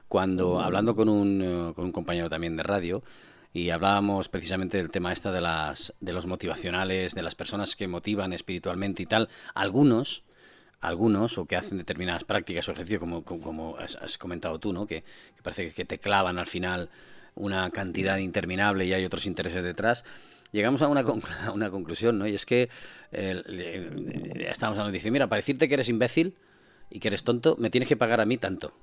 cuando 0.09 0.61
hablando 0.61 0.95
con 0.95 1.09
un, 1.09 1.43
eh, 1.43 1.73
con 1.75 1.87
un 1.87 1.93
compañero 1.93 2.29
también 2.29 2.57
de 2.57 2.63
radio, 2.63 3.03
y 3.55 3.71
hablábamos 3.71 4.29
precisamente 4.29 4.79
del 4.79 4.91
tema 4.91 5.13
esta 5.13 5.31
de 5.31 5.41
las 5.41 5.95
de 6.01 6.13
los 6.13 6.27
motivacionales, 6.27 7.15
de 7.15 7.23
las 7.23 7.35
personas 7.35 7.77
que 7.77 7.87
motivan 7.87 8.33
espiritualmente 8.33 9.03
y 9.03 9.07
tal, 9.07 9.29
algunos 9.55 10.25
algunos 10.83 11.39
o 11.39 11.47
que 11.47 11.57
hacen 11.57 11.79
determinadas 11.79 12.25
prácticas 12.25 12.69
o 12.69 12.73
ejercicios 12.73 13.01
como, 13.01 13.25
como, 13.25 13.77
has, 13.79 14.19
comentado 14.19 14.59
tú, 14.59 14.73
¿no? 14.73 14.87
Que, 14.87 15.05
parece 15.43 15.73
que 15.73 15.85
te 15.85 15.99
clavan 15.99 16.39
al 16.39 16.47
final 16.47 16.91
una 17.35 17.71
cantidad 17.71 18.19
interminable 18.19 18.85
y 18.85 18.93
hay 18.93 19.05
otros 19.05 19.27
intereses 19.27 19.65
detrás, 19.65 20.05
llegamos 20.51 20.83
a 20.83 20.89
una, 20.89 21.05
una 21.55 21.71
conclusión, 21.71 22.19
¿no? 22.19 22.27
Y 22.27 22.35
es 22.35 22.45
que 22.45 22.69
estamos 23.13 24.77
hablando, 24.77 24.93
dice, 24.93 25.11
mira, 25.11 25.29
para 25.29 25.39
decirte 25.39 25.69
que 25.69 25.75
eres 25.75 25.89
imbécil 25.89 26.35
y 26.91 26.99
que 26.99 27.09
eres 27.09 27.25
tonto, 27.25 27.57
me 27.59 27.71
tienes 27.71 27.89
que 27.89 27.97
pagar 27.97 28.21
a 28.21 28.27
mí 28.27 28.37
tanto. 28.37 28.75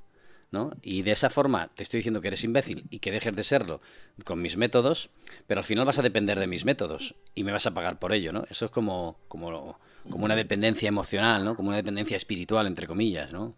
¿No? 0.52 0.72
Y 0.82 1.04
de 1.04 1.12
esa 1.12 1.30
forma 1.30 1.70
te 1.76 1.84
estoy 1.84 2.00
diciendo 2.00 2.22
que 2.22 2.30
eres 2.30 2.44
imbécil 2.44 2.86
y 2.90 3.00
que 3.00 3.12
dejes 3.12 3.36
de 3.36 3.44
serlo 3.44 3.82
con 4.26 4.42
mis 4.42 4.58
métodos, 4.58 5.10
pero 5.48 5.60
al 5.60 5.66
final 5.66 5.86
vas 5.86 6.00
a 6.00 6.04
depender 6.04 6.40
de 6.40 6.48
mis 6.48 6.66
métodos 6.66 7.16
y 7.36 7.44
me 7.44 7.52
vas 7.52 7.68
a 7.68 7.74
pagar 7.74 8.00
por 8.00 8.14
ello, 8.14 8.34
¿no? 8.34 8.46
Eso 8.50 8.66
es 8.66 8.72
como, 8.72 9.18
como, 9.28 9.78
como 10.10 10.26
una 10.26 10.36
dependencia 10.36 10.88
emocional, 10.88 11.46
¿no? 11.46 11.56
Como 11.56 11.70
una 11.70 11.78
dependencia 11.78 12.18
espiritual, 12.18 12.68
entre 12.68 12.88
comillas, 12.88 13.32
¿no? 13.32 13.54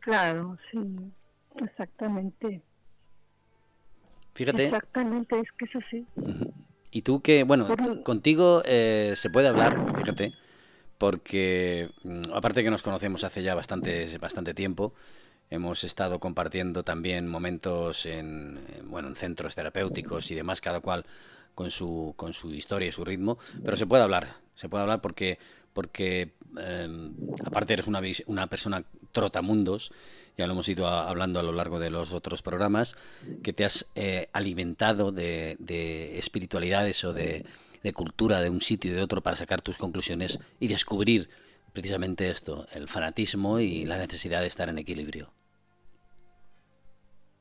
Claro, 0.00 0.58
sí, 0.70 0.78
exactamente. 1.56 2.62
Fíjate. 4.34 4.66
Exactamente, 4.66 5.40
es 5.40 5.48
que 5.52 5.64
es 5.64 5.84
así. 5.84 6.06
Y 6.90 7.02
tú 7.02 7.20
que, 7.20 7.44
bueno, 7.44 7.66
contigo 8.04 8.62
eh, 8.64 9.14
se 9.16 9.30
puede 9.30 9.48
hablar, 9.48 9.96
fíjate, 9.96 10.34
porque 10.98 11.90
mm, 12.04 12.32
aparte 12.34 12.62
que 12.62 12.70
nos 12.70 12.82
conocemos 12.82 13.24
hace 13.24 13.42
ya 13.42 13.54
bastante, 13.54 14.06
bastante 14.18 14.54
tiempo, 14.54 14.94
hemos 15.50 15.84
estado 15.84 16.18
compartiendo 16.18 16.82
también 16.82 17.28
momentos 17.28 18.06
en, 18.06 18.60
bueno, 18.84 19.08
en 19.08 19.16
centros 19.16 19.54
terapéuticos 19.54 20.30
y 20.30 20.34
demás, 20.34 20.60
cada 20.60 20.80
cual 20.80 21.04
con 21.54 21.70
su, 21.70 22.14
con 22.16 22.32
su 22.34 22.52
historia 22.52 22.88
y 22.88 22.92
su 22.92 23.04
ritmo, 23.04 23.38
pero 23.64 23.76
se 23.76 23.86
puede 23.86 24.02
hablar, 24.02 24.36
se 24.54 24.68
puede 24.68 24.82
hablar 24.82 25.00
porque, 25.00 25.38
porque 25.72 26.34
em, 26.58 27.14
aparte 27.44 27.72
eres 27.72 27.86
una, 27.86 28.00
una 28.26 28.46
persona 28.46 28.84
trotamundos, 29.10 29.90
ya 30.36 30.46
lo 30.46 30.52
hemos 30.52 30.68
ido 30.68 30.86
hablando 30.86 31.40
a 31.40 31.42
lo 31.42 31.52
largo 31.52 31.78
de 31.78 31.88
los 31.88 32.12
otros 32.12 32.42
programas, 32.42 32.94
que 33.42 33.54
te 33.54 33.64
has 33.64 33.90
eh, 33.94 34.28
alimentado 34.34 35.12
de, 35.12 35.56
espiritualidades 36.18 37.02
o 37.04 37.14
de, 37.14 37.46
de, 37.82 37.92
cultura 37.94 38.42
de 38.42 38.50
un 38.50 38.60
sitio 38.60 38.90
y 38.90 38.94
de 38.94 39.02
otro 39.02 39.22
para 39.22 39.36
sacar 39.36 39.62
tus 39.62 39.78
conclusiones 39.78 40.38
y 40.60 40.68
descubrir 40.68 41.30
precisamente 41.72 42.28
esto, 42.28 42.66
el 42.72 42.86
fanatismo 42.86 43.60
y 43.60 43.86
la 43.86 43.96
necesidad 43.96 44.42
de 44.42 44.46
estar 44.46 44.68
en 44.68 44.76
equilibrio. 44.76 45.35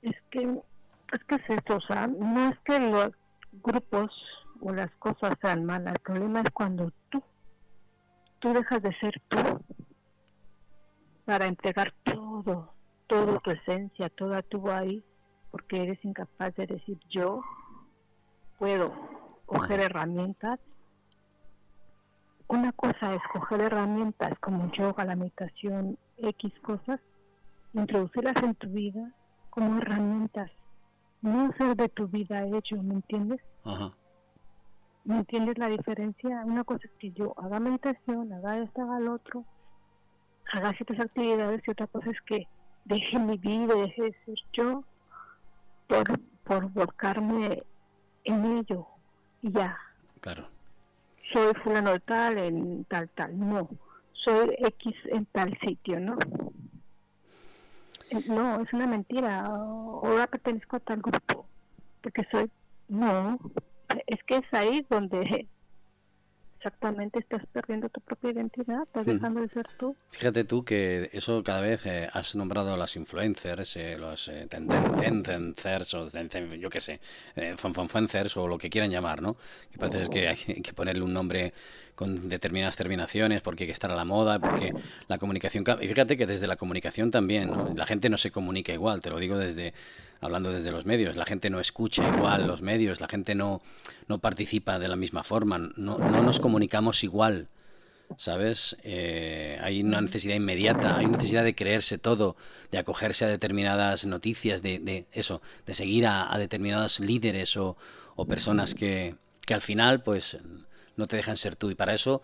Es 0.05 0.15
que 0.29 0.61
es 1.13 1.23
que 1.23 1.35
es 1.35 1.49
esto, 1.49 1.77
o 1.77 1.81
sea, 1.81 2.05
no 2.05 2.49
es 2.49 2.59
que 2.59 2.79
los 2.79 3.11
grupos 3.63 4.11
o 4.61 4.71
las 4.71 4.91
cosas 4.97 5.35
sean 5.41 5.65
malas, 5.65 5.95
el 5.95 5.99
problema 5.99 6.41
es 6.41 6.51
cuando 6.51 6.91
tú, 7.09 7.23
tú 8.37 8.53
dejas 8.53 8.83
de 8.83 8.93
ser 8.99 9.19
tú 9.29 9.37
para 11.25 11.47
entregar 11.47 11.91
todo, 12.03 12.71
toda 13.07 13.39
tu 13.39 13.49
esencia, 13.49 14.09
toda 14.09 14.43
tu 14.43 14.69
ahí, 14.69 15.03
porque 15.49 15.81
eres 15.81 16.05
incapaz 16.05 16.53
de 16.55 16.67
decir 16.67 16.99
yo 17.09 17.41
puedo 18.59 18.93
coger 19.47 19.79
herramientas. 19.79 20.59
Una 22.47 22.71
cosa 22.73 23.15
es 23.15 23.21
coger 23.33 23.61
herramientas 23.61 24.37
como 24.39 24.71
yoga, 24.71 25.03
la 25.03 25.15
meditación, 25.15 25.97
X 26.17 26.53
cosas, 26.61 26.99
introducirlas 27.73 28.35
en 28.43 28.53
tu 28.53 28.67
vida 28.67 29.11
como 29.55 29.79
herramientas, 29.79 30.51
no 31.21 31.49
hacer 31.49 31.75
de 31.77 31.89
tu 31.89 32.07
vida 32.07 32.45
hecho, 32.45 32.75
¿me 32.83 32.95
entiendes? 32.95 33.41
¿Me 35.05 35.17
entiendes 35.17 35.57
la 35.57 35.69
diferencia? 35.69 36.43
Una 36.45 36.63
cosa 36.65 36.81
es 36.83 36.91
que 36.99 37.11
yo 37.11 37.33
haga 37.37 37.59
meditación, 37.59 38.33
haga 38.33 38.59
esto, 38.59 38.81
haga 38.81 38.97
el 38.97 39.07
otro, 39.07 39.45
haga 40.51 40.73
ciertas 40.73 40.99
actividades 40.99 41.61
y 41.65 41.71
otra 41.71 41.87
cosa 41.87 42.11
es 42.11 42.21
que 42.21 42.47
deje 42.83 43.17
mi 43.19 43.37
vida, 43.37 43.75
deje 43.75 44.01
de 44.03 44.15
ser 44.25 44.37
yo 44.51 44.83
por, 45.87 46.19
por 46.43 46.69
volcarme 46.71 47.63
en 48.25 48.57
ello 48.57 48.87
y 49.41 49.51
ya. 49.51 49.77
Claro. 50.19 50.49
Soy 51.31 51.53
fulano 51.63 51.97
tal 52.01 52.37
en 52.37 52.83
tal, 52.85 53.09
tal. 53.09 53.39
No, 53.39 53.69
soy 54.11 54.53
X 54.59 54.93
en 55.05 55.25
tal 55.25 55.57
sitio, 55.59 55.99
¿no? 55.99 56.17
No, 58.25 58.61
es 58.61 58.71
una 58.73 58.87
mentira. 58.87 59.45
Ahora 59.45 60.27
pertenezco 60.27 60.77
a 60.77 60.79
tal 60.79 61.01
grupo 61.01 61.47
porque 62.01 62.23
soy. 62.31 62.51
No, 62.87 63.39
es 64.05 64.23
que 64.25 64.37
es 64.37 64.53
ahí 64.53 64.85
donde 64.89 65.47
exactamente 66.65 67.19
estás 67.19 67.45
perdiendo 67.53 67.89
tu 67.89 68.01
propia 68.01 68.31
identidad, 68.31 68.81
estás 68.83 69.05
dejando 69.05 69.41
de 69.41 69.49
ser 69.49 69.67
tú. 69.77 69.95
Fíjate 70.09 70.43
tú 70.45 70.65
que 70.65 71.11
eso 71.13 71.43
cada 71.43 71.61
vez 71.61 71.85
eh, 71.85 72.09
has 72.11 72.35
nombrado 72.35 72.73
a 72.73 72.77
las 72.77 72.95
influencers, 72.95 73.77
eh, 73.77 73.97
los 73.99 74.27
eh, 74.29 74.47
tendencers, 74.49 75.93
o 75.93 76.07
yo 76.07 76.69
qué 76.69 76.79
sé, 76.79 76.99
eh, 77.35 77.55
o 78.35 78.47
lo 78.47 78.57
que 78.57 78.69
quieran 78.71 78.89
llamar, 78.89 79.21
¿no? 79.21 79.35
Que 79.71 79.77
parece 79.77 80.09
que 80.09 80.27
hay 80.27 80.35
que 80.63 80.73
ponerle 80.73 81.03
un 81.03 81.13
nombre 81.13 81.53
con 81.93 82.27
determinadas 82.27 82.75
terminaciones 82.75 83.41
porque 83.41 83.63
hay 83.63 83.67
que 83.67 83.73
estar 83.73 83.91
a 83.91 83.95
la 83.95 84.05
moda, 84.05 84.39
porque 84.39 84.73
la 85.07 85.17
comunicación... 85.17 85.63
Y 85.81 85.87
fíjate 85.87 86.17
que 86.17 86.25
desde 86.25 86.47
la 86.47 86.57
comunicación 86.57 87.09
también, 87.09 87.51
la 87.75 87.85
gente 87.85 88.09
no 88.09 88.17
se 88.17 88.31
comunica 88.31 88.73
igual, 88.73 89.01
te 89.01 89.09
lo 89.09 89.17
digo 89.17 89.37
desde 89.37 89.73
hablando 90.21 90.51
desde 90.51 90.71
los 90.71 90.85
medios, 90.85 91.15
la 91.15 91.25
gente 91.25 91.49
no 91.49 91.59
escucha 91.59 92.07
igual 92.15 92.47
los 92.47 92.61
medios, 92.61 93.01
la 93.01 93.07
gente 93.07 93.35
no, 93.35 93.61
no 94.07 94.19
participa 94.19 94.79
de 94.79 94.87
la 94.87 94.95
misma 94.95 95.23
forma, 95.23 95.57
no, 95.57 95.97
no 95.97 96.23
nos 96.23 96.39
comunicamos 96.39 97.03
igual. 97.03 97.49
¿Sabes? 98.17 98.77
Eh, 98.83 99.57
hay 99.63 99.81
una 99.81 99.99
necesidad 99.99 100.35
inmediata, 100.35 100.97
hay 100.97 101.07
necesidad 101.07 101.43
de 101.43 101.55
creerse 101.55 101.97
todo, 101.97 102.35
de 102.69 102.77
acogerse 102.77 103.25
a 103.25 103.27
determinadas 103.27 104.05
noticias, 104.05 104.61
de, 104.61 104.77
de 104.77 105.07
eso, 105.11 105.41
de 105.65 105.73
seguir 105.73 106.05
a, 106.05 106.37
determinados 106.37 106.99
líderes 106.99 107.57
o, 107.57 107.77
o 108.15 108.27
personas 108.27 108.75
que, 108.75 109.15
que 109.45 109.55
al 109.55 109.61
final, 109.61 110.03
pues, 110.03 110.37
no 110.97 111.07
te 111.07 111.17
dejan 111.17 111.37
ser 111.37 111.55
tú. 111.55 111.71
Y 111.71 111.75
para 111.75 111.93
eso, 111.93 112.21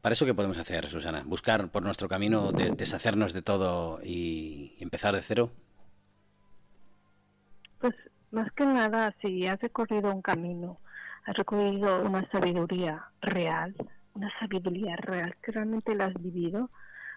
para 0.00 0.14
eso 0.14 0.26
qué 0.26 0.34
podemos 0.34 0.58
hacer, 0.58 0.88
Susana, 0.88 1.22
buscar 1.24 1.70
por 1.70 1.82
nuestro 1.82 2.08
camino, 2.08 2.52
deshacernos 2.52 3.32
de 3.32 3.42
todo 3.42 4.00
y 4.02 4.74
empezar 4.80 5.14
de 5.14 5.22
cero. 5.22 5.50
Pues 7.82 7.94
más 8.30 8.50
que 8.52 8.64
nada, 8.64 9.14
si 9.20 9.46
has 9.46 9.60
recorrido 9.60 10.14
un 10.14 10.22
camino, 10.22 10.78
has 11.26 11.36
recorrido 11.36 12.02
una 12.02 12.26
sabiduría 12.30 13.04
real, 13.20 13.74
una 14.14 14.30
sabiduría 14.38 14.96
real 14.96 15.36
que 15.42 15.52
realmente 15.52 15.94
la 15.94 16.06
has 16.06 16.14
vivido, 16.14 16.70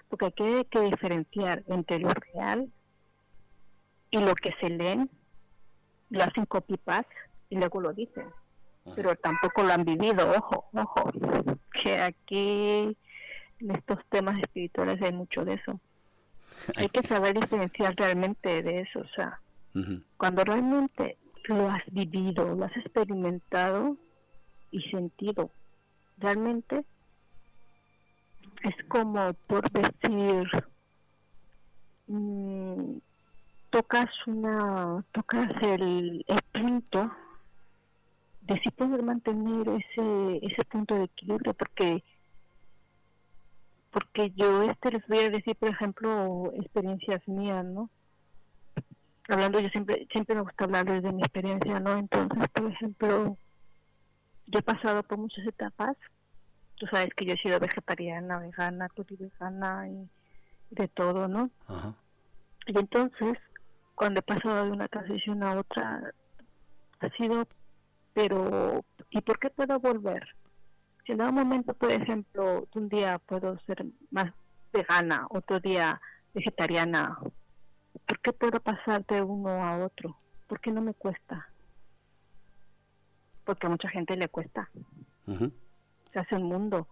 porque 0.09 0.25
hay 0.25 0.65
que, 0.65 0.81
diferenciar 0.81 1.63
entre 1.67 1.99
lo 1.99 2.09
real 2.09 2.69
y 4.09 4.17
lo 4.17 4.35
que 4.35 4.53
se 4.59 4.69
leen, 4.69 5.09
lo 6.09 6.23
hacen 6.23 6.45
copy-paste 6.45 7.15
y 7.49 7.57
luego 7.57 7.79
lo 7.79 7.93
dicen 7.93 8.25
pero 8.93 9.15
tampoco 9.15 9.63
lo 9.63 9.73
han 9.73 9.83
vivido, 9.83 10.31
ojo, 10.37 10.69
ojo, 10.73 11.11
que 11.71 11.99
aquí 11.99 12.95
en 13.59 13.71
estos 13.71 13.99
temas 14.09 14.39
espirituales 14.39 15.01
hay 15.01 15.11
mucho 15.11 15.43
de 15.43 15.53
eso. 15.53 15.79
Hay 16.77 16.89
que 16.89 17.01
saber 17.07 17.33
diferenciar 17.33 17.95
realmente 17.95 18.61
de 18.61 18.81
eso, 18.81 18.99
o 18.99 19.07
sea, 19.15 19.39
cuando 20.17 20.43
realmente 20.43 21.17
lo 21.45 21.69
has 21.69 21.83
vivido, 21.91 22.55
lo 22.55 22.65
has 22.65 22.77
experimentado 22.77 23.97
y 24.71 24.81
sentido, 24.89 25.51
realmente 26.17 26.85
es 28.63 28.75
como 28.87 29.33
por 29.47 29.69
decir, 29.71 30.49
mm, 32.07 32.97
tocas 33.69 34.09
una, 34.27 35.03
tocas 35.11 35.51
el, 35.61 36.25
el 36.27 36.39
punto 36.53 37.11
de 38.47 38.59
si 38.59 38.69
poder 38.71 39.01
mantener 39.03 39.67
ese 39.67 40.37
ese 40.41 40.63
punto 40.69 40.95
de 40.95 41.05
equilibrio 41.05 41.53
porque 41.53 42.03
porque 43.91 44.31
yo 44.35 44.63
este 44.63 44.91
les 44.91 45.07
voy 45.07 45.19
a 45.19 45.29
decir 45.29 45.55
por 45.55 45.69
ejemplo 45.69 46.51
experiencias 46.53 47.27
mías 47.27 47.65
no 47.65 47.89
hablando 49.27 49.59
yo 49.59 49.69
siempre 49.69 50.07
siempre 50.11 50.35
me 50.35 50.41
gusta 50.41 50.65
hablar 50.65 50.85
de 50.85 51.11
mi 51.11 51.21
experiencia 51.21 51.79
no 51.79 51.97
entonces 51.97 52.47
por 52.53 52.71
ejemplo 52.71 53.37
yo 54.47 54.59
he 54.59 54.61
pasado 54.61 55.01
por 55.01 55.17
muchas 55.17 55.45
etapas. 55.47 55.97
Tú 56.75 56.85
sabes 56.87 57.09
que 57.15 57.25
yo 57.25 57.33
he 57.33 57.37
sido 57.37 57.59
vegetariana 57.59 58.37
vegana 58.39 58.87
vegana 58.95 59.89
y 59.89 60.09
de 60.71 60.87
todo 60.89 61.27
no 61.27 61.49
y 62.67 62.77
entonces 62.77 63.37
cuando 63.93 64.19
he 64.19 64.23
pasado 64.23 64.65
de 64.65 64.71
una 64.71 64.87
transición 64.87 65.43
a 65.43 65.59
otra 65.59 66.13
ha 66.99 67.09
sido, 67.11 67.47
pero 68.13 68.83
¿y 69.09 69.21
por 69.21 69.39
qué 69.39 69.49
puedo 69.49 69.79
volver? 69.79 70.27
Si 71.05 71.11
en 71.11 71.21
algún 71.21 71.43
momento, 71.43 71.73
por 71.73 71.91
ejemplo, 71.91 72.67
un 72.73 72.89
día 72.89 73.19
puedo 73.19 73.59
ser 73.67 73.85
más 74.09 74.33
vegana, 74.73 75.27
otro 75.29 75.59
día 75.59 76.01
vegetariana, 76.33 77.17
¿por 78.05 78.19
qué 78.19 78.33
puedo 78.33 78.59
pasar 78.59 79.05
de 79.05 79.21
uno 79.21 79.49
a 79.63 79.83
otro? 79.83 80.17
¿Por 80.47 80.59
qué 80.59 80.71
no 80.71 80.81
me 80.81 80.93
cuesta? 80.93 81.47
Porque 83.43 83.67
a 83.67 83.69
mucha 83.69 83.89
gente 83.89 84.15
le 84.15 84.27
cuesta. 84.27 84.69
Se 86.13 86.19
hace 86.19 86.35
un 86.35 86.43
mundo. 86.43 86.87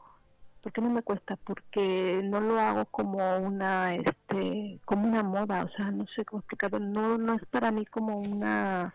¿Por 0.62 0.72
qué 0.72 0.82
no 0.82 0.90
me 0.90 1.02
cuesta? 1.04 1.36
Porque 1.38 2.22
no 2.24 2.40
lo 2.40 2.60
hago 2.60 2.86
como 2.86 3.38
una, 3.38 3.96
este, 3.96 4.80
como 4.86 5.08
una 5.08 5.22
moda, 5.22 5.66
o 5.66 5.70
sea, 5.70 5.92
no 5.92 6.06
sé 6.16 6.24
cómo 6.24 6.40
explicarlo. 6.40 6.80
No, 6.80 7.18
no 7.18 7.34
es 7.34 7.46
para 7.48 7.72
mí 7.72 7.86
como 7.86 8.18
una, 8.20 8.94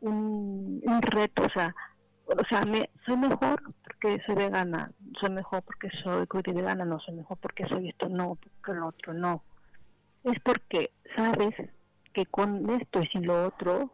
un, 0.00 0.80
un 0.82 1.02
reto, 1.02 1.42
o 1.42 1.50
sea, 1.50 1.74
o 2.26 2.44
sea, 2.48 2.62
me, 2.62 2.90
soy 3.04 3.16
mejor 3.16 3.62
porque 3.84 4.20
soy 4.26 4.34
vegana, 4.34 4.90
soy 5.20 5.30
mejor 5.30 5.62
porque 5.62 5.90
soy 6.02 6.26
vegana, 6.52 6.84
no 6.84 6.98
soy 7.00 7.14
mejor 7.14 7.36
porque 7.38 7.66
soy 7.68 7.90
esto, 7.90 8.08
no, 8.08 8.36
porque 8.36 8.78
lo 8.78 8.88
otro, 8.88 9.14
no. 9.14 9.42
Es 10.26 10.40
porque 10.42 10.90
sabes 11.14 11.54
que 12.12 12.26
con 12.26 12.68
esto 12.70 13.00
y 13.00 13.06
sin 13.06 13.26
lo 13.26 13.46
otro, 13.46 13.90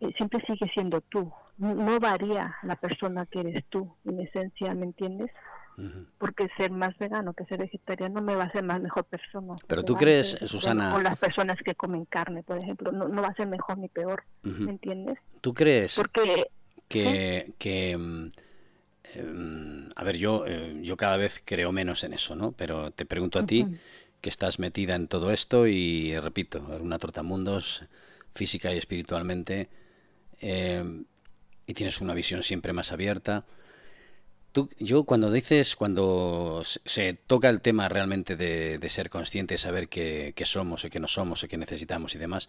eh, 0.00 0.12
siempre 0.16 0.42
sigue 0.46 0.70
siendo 0.72 1.00
tú. 1.00 1.30
No, 1.58 1.98
varía 1.98 2.54
la 2.62 2.76
persona 2.76 3.26
que 3.26 3.40
eres 3.40 3.64
tú, 3.68 3.92
en 4.04 4.20
esencia, 4.20 4.72
¿me 4.74 4.86
entiendes? 4.86 5.30
Porque 6.18 6.48
ser 6.56 6.70
más 6.70 6.96
vegano 6.98 7.34
que 7.34 7.44
ser 7.44 7.58
vegetariano 7.58 8.20
me 8.20 8.34
va 8.34 8.44
a 8.44 8.46
hacer 8.46 8.64
más 8.64 8.80
mejor 8.80 9.04
persona. 9.04 9.54
Pero 9.66 9.84
tú 9.84 9.94
crees, 9.94 10.36
Susana... 10.44 10.94
O 10.94 11.00
las 11.00 11.18
personas 11.18 11.56
que 11.64 11.74
comen 11.74 12.04
carne, 12.04 12.42
por 12.42 12.58
ejemplo, 12.58 12.90
no, 12.90 13.08
no 13.08 13.22
va 13.22 13.28
a 13.28 13.34
ser 13.34 13.46
mejor 13.46 13.78
ni 13.78 13.88
peor, 13.88 14.24
¿me 14.42 14.72
entiendes? 14.72 15.18
¿Tú 15.40 15.54
crees? 15.54 15.94
Porque 15.94 16.48
que, 16.88 17.52
que 17.58 17.96
mm, 17.96 18.30
em, 19.14 19.88
a 19.94 20.04
ver, 20.04 20.16
yo, 20.16 20.44
eh, 20.46 20.78
yo 20.82 20.96
cada 20.96 21.16
vez 21.16 21.42
creo 21.44 21.70
menos 21.70 22.02
en 22.04 22.14
eso, 22.14 22.34
¿no? 22.34 22.52
Pero 22.52 22.90
te 22.90 23.04
pregunto 23.04 23.38
a 23.38 23.46
ti, 23.46 23.66
que 24.20 24.30
estás 24.30 24.58
metida 24.58 24.94
en 24.94 25.08
todo 25.08 25.30
esto 25.30 25.66
y, 25.66 26.18
repito, 26.18 26.60
una 26.80 26.98
trotamundos 26.98 27.84
física 28.34 28.72
y 28.72 28.78
espiritualmente, 28.78 29.68
em, 30.40 31.04
y 31.66 31.74
tienes 31.74 32.00
una 32.00 32.14
visión 32.14 32.42
siempre 32.42 32.72
más 32.72 32.92
abierta. 32.92 33.44
Tú, 34.52 34.70
yo 34.78 35.04
cuando 35.04 35.30
dices, 35.30 35.76
cuando 35.76 36.62
se 36.64 37.14
toca 37.14 37.48
el 37.50 37.60
tema 37.60 37.88
realmente 37.88 38.36
de, 38.36 38.88
ser 38.88 39.10
consciente, 39.10 39.58
saber 39.58 39.88
qué, 39.88 40.34
somos 40.44 40.84
y 40.84 40.90
qué 40.90 41.00
no 41.00 41.06
somos 41.06 41.44
y 41.44 41.48
qué 41.48 41.58
necesitamos 41.58 42.14
y 42.14 42.18
demás, 42.18 42.48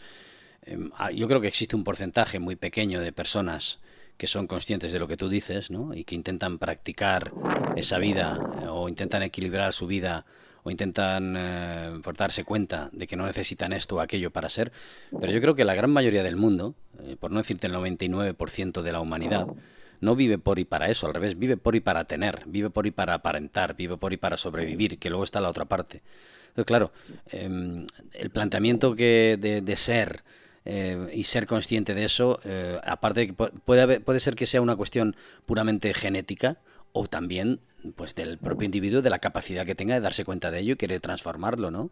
em, 0.63 0.91
ah, 0.97 1.11
yo 1.11 1.27
creo 1.27 1.41
que 1.41 1.47
existe 1.47 1.75
un 1.75 1.83
porcentaje 1.83 2.39
muy 2.39 2.55
pequeño 2.55 3.01
de 3.01 3.11
personas 3.11 3.79
que 4.19 4.27
son 4.27 4.47
conscientes 4.47 4.91
de 4.91 4.99
lo 4.99 5.07
que 5.07 5.15
tú 5.15 5.29
dices, 5.29 5.71
¿no? 5.71 5.93
Y 5.93 6.03
que 6.03 6.13
intentan 6.13 6.59
practicar 6.59 7.31
esa 7.77 7.97
vida 7.99 8.37
eh, 8.61 8.65
o 8.67 8.89
intentan 8.89 9.23
equilibrar 9.23 9.71
su 9.71 9.87
vida 9.87 10.25
o 10.63 10.71
intentan 10.71 11.35
eh, 11.37 12.01
darse 12.17 12.43
cuenta 12.43 12.89
de 12.91 13.07
que 13.07 13.15
no 13.15 13.25
necesitan 13.25 13.73
esto 13.73 13.95
o 13.95 13.99
aquello 13.99 14.31
para 14.31 14.49
ser. 14.49 14.71
Pero 15.19 15.31
yo 15.31 15.41
creo 15.41 15.55
que 15.55 15.65
la 15.65 15.75
gran 15.75 15.91
mayoría 15.91 16.23
del 16.23 16.35
mundo, 16.35 16.75
eh, 17.03 17.15
por 17.19 17.31
no 17.31 17.37
decirte 17.37 17.67
el 17.67 17.73
99% 17.73 18.81
de 18.81 18.91
la 18.91 19.01
humanidad, 19.01 19.47
no 20.01 20.15
vive 20.15 20.37
por 20.37 20.59
y 20.59 20.65
para 20.65 20.89
eso, 20.89 21.07
al 21.07 21.13
revés, 21.13 21.37
vive 21.37 21.57
por 21.57 21.75
y 21.75 21.81
para 21.81 22.05
tener, 22.05 22.43
vive 22.45 22.69
por 22.69 22.87
y 22.87 22.91
para 22.91 23.15
aparentar, 23.15 23.75
vive 23.75 23.97
por 23.97 24.13
y 24.13 24.17
para 24.17 24.37
sobrevivir, 24.37 24.97
que 24.97 25.09
luego 25.09 25.23
está 25.23 25.41
la 25.41 25.49
otra 25.49 25.65
parte. 25.65 26.01
Entonces, 26.49 26.65
claro, 26.65 26.91
em, 27.31 27.85
el 28.13 28.29
planteamiento 28.29 28.95
que 28.95 29.37
de 29.37 29.75
ser 29.75 30.23
eh, 30.65 31.09
y 31.13 31.23
ser 31.23 31.47
consciente 31.47 31.95
de 31.95 32.03
eso, 32.03 32.39
eh, 32.43 32.77
aparte 32.83 33.21
de 33.21 33.27
que 33.27 33.33
puede, 33.33 33.99
puede 34.01 34.19
ser 34.19 34.35
que 34.35 34.45
sea 34.45 34.61
una 34.61 34.75
cuestión 34.75 35.15
puramente 35.45 35.93
genética 35.95 36.59
o 36.91 37.07
también 37.07 37.61
pues 37.95 38.15
del 38.15 38.37
propio 38.37 38.65
individuo, 38.65 39.01
de 39.01 39.09
la 39.09 39.19
capacidad 39.19 39.65
que 39.65 39.75
tenga 39.75 39.95
de 39.95 40.01
darse 40.01 40.25
cuenta 40.25 40.51
de 40.51 40.59
ello 40.59 40.73
y 40.73 40.77
querer 40.77 40.99
transformarlo, 40.99 41.71
¿no? 41.71 41.89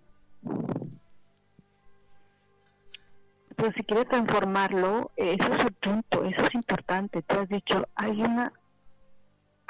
Pues 3.56 3.74
si 3.76 3.84
quiere 3.84 4.06
transformarlo, 4.06 5.12
eso 5.16 5.52
es 5.52 5.64
el 5.64 5.74
punto, 5.74 6.26
eso 6.26 6.42
es 6.44 6.54
importante. 6.54 7.24
Tú 7.24 7.40
has 7.40 7.50
dicho, 7.50 7.88
hay 7.96 8.22
una, 8.22 8.54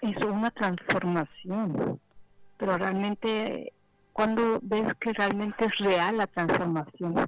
es 0.02 0.18
una 0.26 0.52
transformación, 0.52 2.00
pero 2.58 2.78
realmente, 2.78 3.72
cuando 4.12 4.60
ves 4.62 4.94
que 5.00 5.14
realmente 5.14 5.66
es 5.66 5.78
real 5.78 6.18
la 6.18 6.28
transformación? 6.28 7.28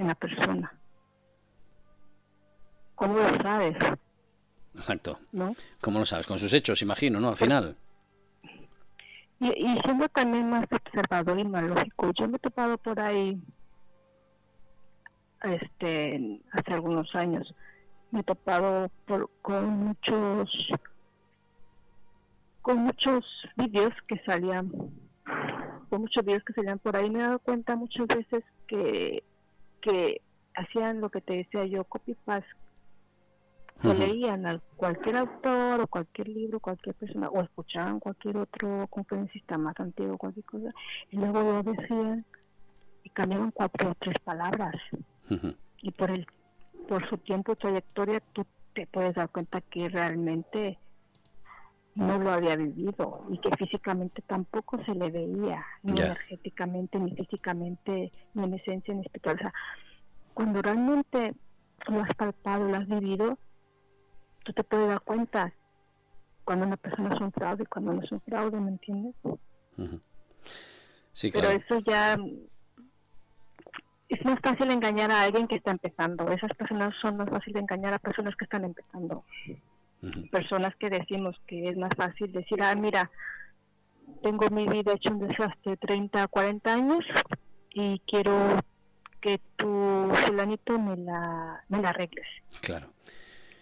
en 0.00 0.06
la 0.06 0.14
persona. 0.14 0.72
¿Cómo 2.94 3.14
lo 3.14 3.36
sabes? 3.42 3.76
Exacto. 4.74 5.18
¿No? 5.32 5.54
¿Cómo 5.80 5.98
lo 5.98 6.04
sabes? 6.04 6.26
Con 6.26 6.38
sus 6.38 6.52
hechos, 6.52 6.82
imagino, 6.82 7.20
¿no? 7.20 7.30
Al 7.30 7.36
final. 7.36 7.76
Y, 9.40 9.48
y 9.48 9.80
siendo 9.84 10.08
también 10.08 10.50
más 10.50 10.66
observador 10.70 11.38
y 11.38 11.44
más 11.44 11.62
lógico, 11.64 12.12
yo 12.18 12.28
me 12.28 12.36
he 12.36 12.40
topado 12.40 12.76
por 12.78 13.00
ahí, 13.00 13.40
este, 15.42 16.40
hace 16.52 16.72
algunos 16.74 17.14
años, 17.14 17.54
me 18.10 18.20
he 18.20 18.22
topado 18.22 18.90
con 19.40 19.68
muchos, 19.70 20.68
con 22.60 22.78
muchos 22.78 23.24
vídeos 23.56 23.94
que 24.06 24.20
salían, 24.26 24.70
con 25.88 26.02
muchos 26.02 26.24
vídeos 26.24 26.44
que 26.44 26.52
salían 26.52 26.78
por 26.78 26.96
ahí, 26.96 27.08
me 27.08 27.20
he 27.20 27.22
dado 27.22 27.38
cuenta 27.38 27.76
muchas 27.76 28.06
veces 28.08 28.44
que 28.66 29.22
que 29.80 30.20
hacían 30.54 31.00
lo 31.00 31.10
que 31.10 31.20
te 31.20 31.34
decía 31.34 31.64
yo, 31.64 31.84
copy-paste, 31.84 32.48
o 33.82 33.94
leían 33.94 34.46
a 34.46 34.58
cualquier 34.76 35.16
autor 35.16 35.80
o 35.80 35.86
cualquier 35.86 36.28
libro, 36.28 36.60
cualquier 36.60 36.94
persona, 36.94 37.28
o 37.28 37.40
escuchaban 37.40 38.00
cualquier 38.00 38.36
otro 38.36 38.86
conferencista 38.88 39.56
más 39.58 39.78
antiguo, 39.80 40.18
cualquier 40.18 40.44
cosa, 40.44 40.70
y 41.10 41.16
luego 41.16 41.42
lo 41.42 41.62
decían 41.62 42.24
y 43.04 43.10
cambiaban 43.10 43.50
cuatro 43.50 43.90
o 43.90 43.94
tres 43.94 44.16
palabras. 44.22 44.74
Y 45.82 45.90
por 45.92 46.10
el 46.10 46.26
por 46.88 47.08
su 47.08 47.18
tiempo, 47.18 47.54
trayectoria, 47.54 48.20
tú 48.32 48.44
te 48.74 48.86
puedes 48.86 49.14
dar 49.14 49.28
cuenta 49.30 49.60
que 49.60 49.88
realmente 49.88 50.78
no 51.94 52.18
lo 52.18 52.30
había 52.30 52.56
vivido 52.56 53.24
y 53.30 53.38
que 53.38 53.50
físicamente 53.56 54.22
tampoco 54.22 54.82
se 54.84 54.94
le 54.94 55.10
veía, 55.10 55.64
ni 55.82 55.92
energéticamente, 55.92 56.98
ni 56.98 57.14
físicamente, 57.14 58.12
ni 58.34 58.44
en 58.44 58.54
esencia, 58.54 58.94
ni 58.94 59.02
espiritual. 59.02 59.36
O 59.36 59.38
sea, 59.38 59.54
cuando 60.34 60.62
realmente 60.62 61.34
lo 61.88 62.00
has 62.00 62.14
palpado, 62.14 62.68
lo 62.68 62.76
has 62.76 62.88
vivido, 62.88 63.38
tú 64.52 64.62
te 64.62 64.64
puedes 64.64 64.88
dar 64.88 65.00
cuenta 65.00 65.52
cuando 66.44 66.66
una 66.66 66.76
persona 66.76 67.14
es 67.14 67.20
un 67.20 67.32
fraude 67.32 67.62
y 67.62 67.66
cuando 67.66 67.92
no 67.92 68.02
es 68.02 68.10
un 68.10 68.20
fraude, 68.22 68.60
¿me 68.60 68.70
entiendes? 68.70 69.14
Sí, 71.12 71.30
Pero 71.32 71.50
eso 71.50 71.78
ya 71.86 72.16
es 74.08 74.24
más 74.24 74.40
fácil 74.42 74.70
engañar 74.70 75.10
a 75.10 75.22
alguien 75.22 75.46
que 75.46 75.56
está 75.56 75.70
empezando. 75.70 76.28
Esas 76.28 76.52
personas 76.54 76.94
son 77.00 77.16
más 77.18 77.28
fáciles 77.28 77.54
de 77.54 77.60
engañar 77.60 77.94
a 77.94 77.98
personas 77.98 78.34
que 78.36 78.44
están 78.44 78.64
empezando 78.64 79.24
personas 80.30 80.74
que 80.76 80.88
decimos 80.88 81.36
que 81.46 81.68
es 81.68 81.76
más 81.76 81.90
fácil 81.96 82.32
decir, 82.32 82.62
ah, 82.62 82.74
mira, 82.74 83.10
tengo 84.22 84.48
mi 84.50 84.66
vida 84.66 84.92
hecho 84.94 85.12
un 85.12 85.28
desastre 85.28 85.76
30, 85.76 86.26
40 86.28 86.72
años 86.72 87.04
y 87.72 88.00
quiero 88.06 88.58
que 89.20 89.40
tu 89.56 90.10
fulanito 90.26 90.78
me 90.78 90.96
la, 90.96 91.62
me 91.68 91.82
la 91.82 91.90
arregles. 91.90 92.26
Claro. 92.62 92.88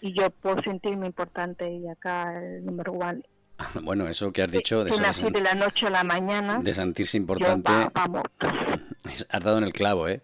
Y 0.01 0.13
yo 0.13 0.31
puedo 0.31 0.63
sentirme 0.63 1.07
importante 1.07 1.71
y 1.71 1.89
acá 1.89 2.39
el 2.39 2.65
número 2.65 2.93
uno. 2.93 3.21
Bueno, 3.83 4.09
eso 4.09 4.33
que 4.33 4.43
has 4.43 4.51
dicho 4.51 4.85
de, 4.85 4.91
de 4.91 5.41
la 5.41 5.55
noche 5.55 5.87
a 5.87 5.91
la 5.91 6.05
mañana. 6.05 6.61
De 6.63 6.75
sentirse 6.75 7.17
importante. 7.17 7.71
Has 9.31 9.43
dado 9.43 9.59
en 9.59 9.65
el 9.65 9.73
clavo, 9.73 10.09
¿eh? 10.09 10.21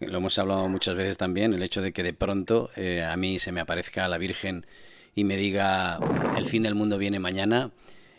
Lo 0.00 0.18
hemos 0.18 0.38
hablado 0.38 0.68
muchas 0.68 0.94
veces 0.94 1.16
también, 1.16 1.54
el 1.54 1.62
hecho 1.62 1.80
de 1.80 1.92
que 1.92 2.02
de 2.02 2.12
pronto 2.12 2.70
eh, 2.76 3.02
a 3.02 3.16
mí 3.16 3.38
se 3.38 3.50
me 3.50 3.60
aparezca 3.60 4.08
la 4.08 4.18
Virgen 4.18 4.66
y 5.14 5.24
me 5.24 5.36
diga 5.36 5.98
el 6.36 6.44
fin 6.44 6.64
del 6.64 6.74
mundo 6.74 6.98
viene 6.98 7.18
mañana 7.18 7.70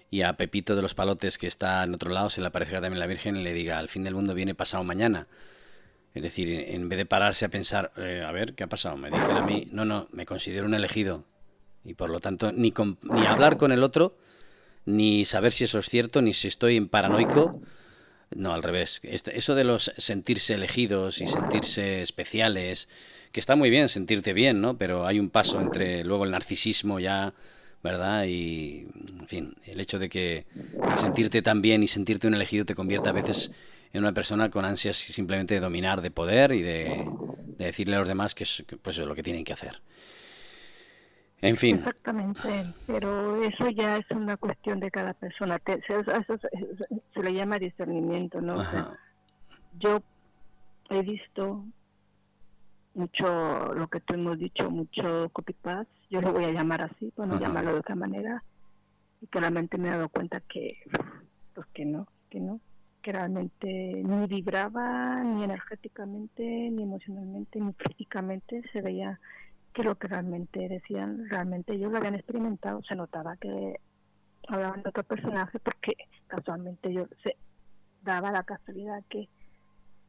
y 0.10 0.24
a 0.24 0.34
Pepito 0.34 0.76
de 0.76 0.82
los 0.82 0.96
Palotes 0.96 1.38
que 1.38 1.46
está 1.46 1.84
en 1.84 1.94
otro 1.94 2.12
lado 2.12 2.32
se 2.32 2.42
le 2.42 2.48
aparezca 2.48 2.82
también 2.82 3.00
la 3.00 3.06
Virgen 3.06 3.36
y 3.36 3.44
le 3.44 3.54
diga 3.54 3.80
el 3.80 3.90
fin 3.90 4.04
del 4.04 4.16
mundo 4.16 4.34
viene 4.34 4.56
pasado 4.56 4.84
mañana. 4.84 5.28
Es 6.14 6.24
decir, 6.24 6.50
en 6.70 6.90
vez 6.90 6.98
de 6.98 7.06
pararse 7.06 7.46
a 7.46 7.50
pensar, 7.50 7.92
eh, 7.98 8.24
a 8.26 8.32
ver, 8.32 8.56
¿qué 8.56 8.64
ha 8.64 8.68
pasado? 8.68 8.98
Me 8.98 9.12
dicen 9.12 9.38
a 9.38 9.42
mí, 9.42 9.68
no, 9.72 9.86
no, 9.86 10.08
me 10.12 10.26
considero 10.26 10.66
un 10.66 10.74
elegido. 10.74 11.26
Y 11.86 11.94
por 11.94 12.10
lo 12.10 12.20
tanto, 12.20 12.52
ni, 12.52 12.74
ni 13.04 13.26
hablar 13.26 13.58
con 13.58 13.72
el 13.72 13.84
otro, 13.84 14.18
ni 14.86 15.26
saber 15.26 15.52
si 15.52 15.66
eso 15.66 15.80
es 15.80 15.90
cierto, 15.90 16.22
ni 16.22 16.34
si 16.34 16.48
estoy 16.48 16.76
en 16.76 16.90
paranoico. 16.90 17.62
No, 18.36 18.54
al 18.54 18.64
revés. 18.64 19.00
Este, 19.04 19.38
eso 19.38 19.56
de 19.56 19.64
los 19.64 19.94
sentirse 19.98 20.56
elegidos 20.56 21.22
y 21.22 21.28
sentirse 21.28 22.02
especiales, 22.02 22.90
que 23.32 23.40
está 23.40 23.56
muy 23.56 23.70
bien 23.70 23.88
sentirte 23.88 24.34
bien, 24.34 24.60
¿no? 24.60 24.78
Pero 24.78 25.06
hay 25.06 25.20
un 25.20 25.30
paso 25.30 25.62
entre 25.62 26.04
luego 26.04 26.26
el 26.26 26.32
narcisismo 26.32 27.00
ya, 27.00 27.34
¿verdad? 27.84 28.26
Y, 28.26 28.88
en 29.22 29.28
fin, 29.28 29.56
el 29.66 29.80
hecho 29.80 30.00
de 30.00 30.10
que 30.10 30.46
sentirte 30.98 31.42
tan 31.42 31.62
bien 31.62 31.84
y 31.84 31.88
sentirte 31.88 32.28
un 32.28 32.34
elegido 32.34 32.66
te 32.66 32.76
convierte 32.76 33.10
a 33.10 33.14
veces 33.14 33.52
en 33.98 34.04
una 34.04 34.14
persona 34.14 34.50
con 34.50 34.64
ansias 34.64 34.96
simplemente 34.96 35.56
de 35.56 35.60
dominar, 35.60 36.02
de 36.02 36.12
poder 36.12 36.52
y 36.52 36.62
de, 36.62 37.10
de 37.58 37.66
decirle 37.66 37.96
a 37.96 38.00
los 38.00 38.08
demás 38.08 38.36
que 38.36 38.44
es 38.44 38.64
pues, 38.82 38.98
lo 39.00 39.16
que 39.16 39.24
tienen 39.24 39.44
que 39.44 39.54
hacer. 39.54 39.82
En 41.42 41.58
fin. 41.58 41.78
Exactamente, 41.78 42.74
pero 42.88 43.42
eso 43.44 43.70
ya 43.70 43.98
es 43.98 44.10
una 44.12 44.38
cuestión 44.38 44.80
de 44.80 44.90
cada 44.90 45.14
persona. 45.14 45.62
Se 47.14 47.24
le 47.24 47.34
llama 47.34 47.60
discernimiento, 47.60 48.42
¿no? 48.42 48.64
yo 49.80 50.02
he 50.90 51.02
visto 51.02 51.64
mucho 52.96 53.74
lo 53.76 53.88
que 53.88 54.00
tú 54.00 54.16
hemos 54.16 54.40
dicho, 54.40 54.72
mucho 54.72 55.30
copy-paste, 55.30 55.92
yo 56.10 56.22
lo 56.22 56.34
voy 56.34 56.46
a 56.46 56.52
llamar 56.52 56.82
así, 56.82 57.12
para 57.12 57.28
no 57.28 57.40
llamarlo 57.40 57.74
de 57.74 57.80
otra 57.80 57.96
manera, 57.96 58.44
y 59.22 59.28
claramente 59.28 59.78
me 59.78 59.90
he 59.90 59.92
dado 59.92 60.10
cuenta 60.10 60.40
que, 60.40 60.80
pues 61.54 61.68
que 61.74 61.86
no, 61.86 62.08
que 62.32 62.40
no, 62.40 62.60
que 63.02 63.12
realmente 63.12 63.68
ni 63.68 64.28
vibraba, 64.28 65.24
ni 65.24 65.44
energéticamente, 65.44 66.44
ni 66.44 66.84
emocionalmente, 66.84 67.60
ni 67.60 67.74
físicamente 67.74 68.62
se 68.72 68.82
veía 68.82 69.20
que 69.74 69.84
lo 69.84 69.96
que 69.96 70.08
realmente 70.08 70.68
decían, 70.68 71.30
realmente 71.30 71.74
ellos 71.74 71.92
lo 71.92 71.98
habían 71.98 72.16
experimentado, 72.16 72.82
se 72.84 72.96
notaba 72.96 73.38
que 73.38 73.80
hablaban 74.48 74.82
de 74.82 74.90
otro 74.90 75.04
personaje 75.04 75.60
porque 75.60 75.96
casualmente 76.28 76.92
yo 76.92 77.06
se 77.24 77.36
daba 78.02 78.32
la 78.32 78.44
casualidad 78.44 79.04
que 79.10 79.28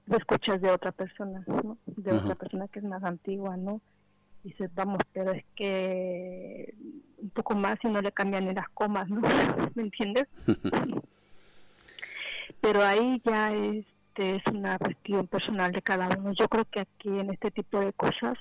lo 0.06 0.16
escuchas 0.16 0.60
de 0.60 0.70
otra 0.70 0.92
persona, 0.92 1.44
¿no? 1.46 1.76
De 1.84 2.12
otra 2.12 2.34
persona 2.34 2.68
que 2.68 2.78
es 2.78 2.84
más 2.84 3.02
antigua, 3.04 3.56
¿no? 3.56 3.80
Y 4.42 4.50
dices, 4.50 4.70
vamos, 4.74 4.98
pero 5.12 5.32
es 5.32 5.44
que 5.54 6.74
un 7.18 7.30
poco 7.30 7.54
más 7.54 7.78
y 7.82 7.88
no 7.88 8.00
le 8.00 8.12
cambian 8.12 8.46
ni 8.46 8.54
las 8.54 8.68
comas, 8.70 9.08
¿no? 9.10 9.20
¿Me 9.74 9.82
entiendes? 9.82 10.28
pero 12.60 12.82
ahí 12.82 13.20
ya 13.24 13.52
este 13.52 14.36
es 14.36 14.42
una 14.52 14.78
cuestión 14.78 15.26
personal 15.26 15.72
de 15.72 15.82
cada 15.82 16.08
uno. 16.18 16.32
Yo 16.38 16.48
creo 16.48 16.64
que 16.64 16.80
aquí 16.80 17.08
en 17.08 17.30
este 17.30 17.50
tipo 17.50 17.80
de 17.80 17.92
cosas 17.92 18.36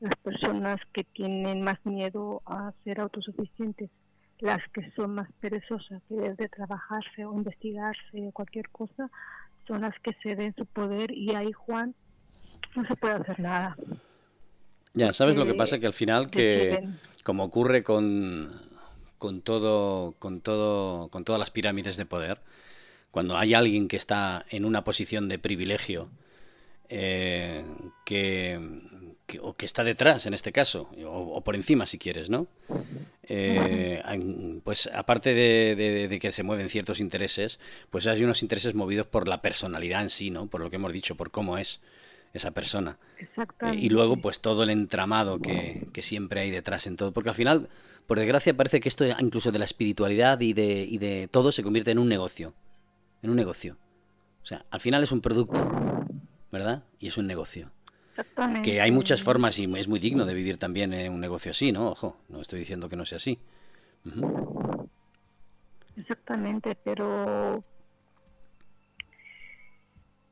las 0.00 0.14
personas 0.16 0.80
que 0.92 1.04
tienen 1.04 1.62
más 1.62 1.78
miedo 1.84 2.42
a 2.46 2.72
ser 2.84 3.00
autosuficientes, 3.00 3.90
las 4.40 4.60
que 4.72 4.90
son 4.92 5.14
más 5.14 5.28
perezosas, 5.40 6.02
que 6.08 6.14
desde 6.14 6.48
trabajarse 6.48 7.24
o 7.24 7.34
investigarse 7.34 8.28
o 8.28 8.32
cualquier 8.32 8.68
cosa, 8.68 9.10
son 9.66 9.82
las 9.82 9.98
que 10.00 10.12
ceden 10.22 10.54
su 10.56 10.66
poder 10.66 11.10
y 11.10 11.34
ahí 11.34 11.52
Juan 11.52 11.94
no 12.74 12.86
se 12.86 12.94
puede 12.96 13.14
hacer 13.14 13.40
nada. 13.40 13.76
Ya, 14.94 15.12
¿sabes 15.12 15.36
lo 15.36 15.46
que 15.46 15.54
pasa? 15.54 15.78
Que 15.78 15.86
al 15.86 15.92
final 15.92 16.30
que, 16.30 16.88
como 17.22 17.44
ocurre 17.44 17.82
con, 17.82 18.50
con 19.18 19.42
todo, 19.42 20.12
con 20.18 20.40
todo, 20.40 21.08
con 21.08 21.24
todas 21.24 21.38
las 21.38 21.50
pirámides 21.50 21.96
de 21.96 22.06
poder, 22.06 22.40
cuando 23.10 23.36
hay 23.36 23.54
alguien 23.54 23.88
que 23.88 23.96
está 23.96 24.44
en 24.50 24.64
una 24.64 24.84
posición 24.84 25.28
de 25.28 25.38
privilegio, 25.38 26.10
eh, 26.88 27.64
que, 28.04 28.60
o 29.40 29.54
que 29.54 29.66
está 29.66 29.82
detrás 29.82 30.26
en 30.26 30.34
este 30.34 30.52
caso, 30.52 30.88
o, 31.04 31.40
por 31.42 31.56
encima 31.56 31.86
si 31.86 31.98
quieres, 31.98 32.30
¿no? 32.30 32.46
Eh, 33.24 34.00
pues 34.62 34.88
aparte 34.92 35.34
de, 35.34 36.18
que 36.20 36.30
se 36.30 36.42
mueven 36.42 36.68
ciertos 36.68 37.00
intereses, 37.00 37.58
pues 37.90 38.06
hay 38.06 38.22
unos 38.22 38.42
intereses 38.42 38.74
movidos 38.74 39.06
por 39.06 39.26
la 39.26 39.42
personalidad 39.42 40.02
en 40.02 40.10
sí, 40.10 40.30
¿no? 40.30 40.46
Por 40.46 40.60
lo 40.60 40.70
que 40.70 40.76
hemos 40.76 40.92
dicho, 40.92 41.16
por 41.16 41.30
cómo 41.30 41.58
es 41.58 41.80
esa 42.32 42.52
persona. 42.52 42.98
Eh, 43.18 43.74
y 43.74 43.88
luego 43.88 44.18
pues 44.18 44.40
todo 44.40 44.62
el 44.62 44.70
entramado 44.70 45.40
que, 45.40 45.88
que, 45.92 46.02
siempre 46.02 46.42
hay 46.42 46.50
detrás 46.50 46.86
en 46.86 46.96
todo, 46.96 47.12
porque 47.12 47.30
al 47.30 47.34
final, 47.34 47.68
por 48.06 48.18
desgracia, 48.18 48.56
parece 48.56 48.78
que 48.80 48.88
esto 48.88 49.04
incluso 49.18 49.50
de 49.50 49.58
la 49.58 49.64
espiritualidad 49.64 50.40
y 50.40 50.52
de, 50.52 50.84
y 50.84 50.98
de 50.98 51.28
todo 51.28 51.50
se 51.50 51.62
convierte 51.62 51.90
en 51.90 51.98
un 51.98 52.08
negocio, 52.08 52.54
en 53.26 53.30
un 53.30 53.36
negocio. 53.36 53.76
O 54.42 54.46
sea, 54.46 54.64
al 54.70 54.80
final 54.80 55.02
es 55.02 55.12
un 55.12 55.20
producto, 55.20 55.60
¿verdad? 56.50 56.84
Y 56.98 57.08
es 57.08 57.18
un 57.18 57.26
negocio. 57.26 57.72
Que 58.62 58.80
hay 58.80 58.90
muchas 58.90 59.22
formas 59.22 59.58
y 59.58 59.64
es 59.76 59.88
muy 59.88 59.98
digno 59.98 60.24
de 60.24 60.32
vivir 60.32 60.56
también 60.56 60.94
en 60.94 61.12
un 61.12 61.20
negocio 61.20 61.50
así, 61.50 61.70
¿no? 61.70 61.90
Ojo, 61.90 62.16
no 62.28 62.40
estoy 62.40 62.60
diciendo 62.60 62.88
que 62.88 62.96
no 62.96 63.04
sea 63.04 63.16
así. 63.16 63.38
Exactamente, 65.96 66.78
pero 66.82 67.62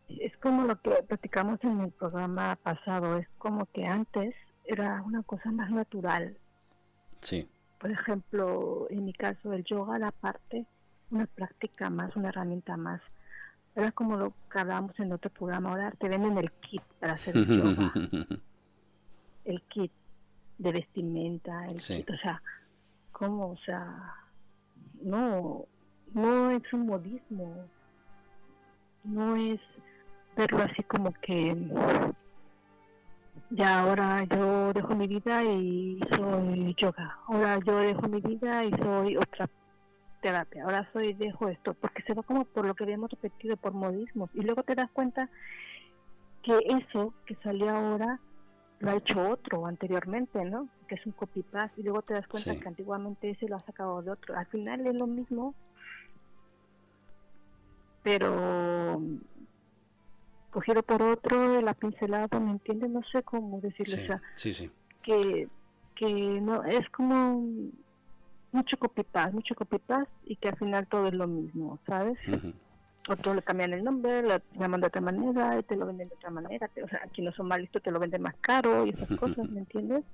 es 0.08 0.36
como 0.38 0.62
lo 0.62 0.80
que 0.80 0.90
platicamos 1.06 1.58
en 1.64 1.80
el 1.80 1.90
programa 1.90 2.56
pasado, 2.56 3.18
es 3.18 3.28
como 3.38 3.66
que 3.66 3.84
antes 3.84 4.34
era 4.64 5.02
una 5.02 5.22
cosa 5.24 5.50
más 5.50 5.70
natural. 5.70 6.38
Sí. 7.20 7.48
Por 7.80 7.90
ejemplo, 7.90 8.86
en 8.88 9.04
mi 9.04 9.12
caso, 9.12 9.52
el 9.52 9.64
yoga, 9.64 9.98
la 9.98 10.12
parte, 10.12 10.66
una 11.14 11.26
práctica 11.26 11.88
más, 11.90 12.14
una 12.16 12.28
herramienta 12.28 12.76
más 12.76 13.00
era 13.76 13.90
como 13.92 14.16
lo 14.16 14.32
que 14.50 14.58
hablábamos 14.58 14.98
en 15.00 15.12
otro 15.12 15.30
programa, 15.30 15.70
ahora 15.70 15.90
te 15.92 16.08
venden 16.08 16.38
el 16.38 16.50
kit 16.52 16.82
para 17.00 17.14
hacer 17.14 17.34
yoga. 17.34 17.92
el 19.44 19.62
kit 19.62 19.92
de 20.58 20.72
vestimenta, 20.72 21.66
el 21.66 21.80
kit, 21.80 22.08
o 22.08 22.16
sea, 22.18 22.40
¿cómo? 23.10 23.50
O 23.50 23.56
sea, 23.58 24.14
no, 25.02 25.66
no 26.12 26.50
es 26.50 26.72
un 26.72 26.86
modismo, 26.86 27.66
no 29.02 29.36
es 29.36 29.60
verlo 30.36 30.62
así 30.62 30.82
como 30.84 31.12
que 31.14 31.56
ya 33.50 33.80
ahora 33.80 34.24
yo 34.24 34.72
dejo 34.72 34.94
mi 34.94 35.08
vida 35.08 35.42
y 35.44 35.98
soy 36.14 36.74
yoga, 36.76 37.18
ahora 37.26 37.58
yo 37.66 37.78
dejo 37.78 38.08
mi 38.08 38.20
vida 38.20 38.64
y 38.64 38.70
soy 38.70 39.16
otra 39.16 39.48
terapia, 40.24 40.64
ahora 40.64 40.88
soy, 40.90 41.12
dejo 41.12 41.50
esto, 41.50 41.74
porque 41.74 42.02
se 42.02 42.14
va 42.14 42.22
como 42.22 42.46
por 42.46 42.64
lo 42.64 42.74
que 42.74 42.84
habíamos 42.84 43.10
repetido, 43.10 43.58
por 43.58 43.74
modismos, 43.74 44.30
y 44.32 44.40
luego 44.40 44.62
te 44.62 44.74
das 44.74 44.90
cuenta 44.90 45.28
que 46.42 46.58
eso 46.66 47.12
que 47.26 47.34
salió 47.42 47.68
ahora 47.68 48.18
lo 48.78 48.90
ha 48.90 48.96
hecho 48.96 49.20
otro 49.28 49.66
anteriormente, 49.66 50.42
¿no? 50.46 50.70
Que 50.88 50.94
es 50.94 51.04
un 51.04 51.12
copy-paste, 51.12 51.82
y 51.82 51.84
luego 51.84 52.00
te 52.00 52.14
das 52.14 52.26
cuenta 52.26 52.56
que 52.56 52.66
antiguamente 52.66 53.30
ese 53.30 53.48
lo 53.48 53.56
ha 53.56 53.60
sacado 53.60 54.00
de 54.00 54.12
otro. 54.12 54.34
Al 54.34 54.46
final 54.46 54.86
es 54.86 54.94
lo 54.94 55.06
mismo, 55.06 55.54
pero 58.02 59.02
cogido 60.50 60.82
por 60.82 61.02
otro, 61.02 61.60
la 61.60 61.74
pincelada, 61.74 62.40
¿me 62.40 62.52
entiendes? 62.52 62.88
No 62.88 63.02
sé 63.12 63.22
cómo 63.24 63.60
decirlo, 63.60 64.02
o 64.02 64.06
sea, 64.06 64.22
que, 65.02 65.48
que 65.94 66.40
no, 66.40 66.64
es 66.64 66.88
como 66.88 67.44
mucho 68.54 68.76
copy-paste, 68.78 69.34
mucho 69.34 69.54
copy-paste 69.54 70.10
y 70.26 70.36
que 70.36 70.48
al 70.48 70.56
final 70.56 70.86
todo 70.86 71.08
es 71.08 71.14
lo 71.14 71.26
mismo, 71.26 71.78
¿sabes? 71.86 72.16
Otros 73.08 73.36
le 73.36 73.42
cambian 73.42 73.72
el 73.72 73.84
nombre, 73.84 74.22
lo 74.22 74.40
llaman 74.58 74.80
de 74.80 74.86
otra 74.86 75.00
manera, 75.00 75.58
y 75.58 75.62
te 75.64 75.76
lo 75.76 75.86
venden 75.86 76.08
de 76.08 76.14
otra 76.14 76.30
manera. 76.30 76.70
o 76.82 76.88
sea, 76.88 77.00
aquí 77.04 77.20
no 77.20 77.32
son 77.32 77.48
más 77.48 77.58
listos, 77.58 77.82
te 77.82 77.90
lo 77.90 77.98
venden 77.98 78.22
más 78.22 78.36
caro 78.40 78.86
y 78.86 78.90
esas 78.90 79.18
cosas, 79.18 79.48
¿me 79.50 79.58
entiendes? 79.58 80.04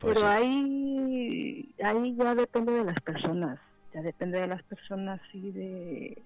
Pues 0.00 0.14
Pero 0.14 0.26
ahí, 0.26 1.72
ahí 1.82 2.16
ya 2.16 2.34
depende 2.34 2.72
de 2.72 2.84
las 2.84 3.00
personas, 3.00 3.58
ya 3.94 4.02
depende 4.02 4.40
de 4.40 4.46
las 4.48 4.62
personas 4.64 5.20
y 5.32 5.50
de, 5.52 6.22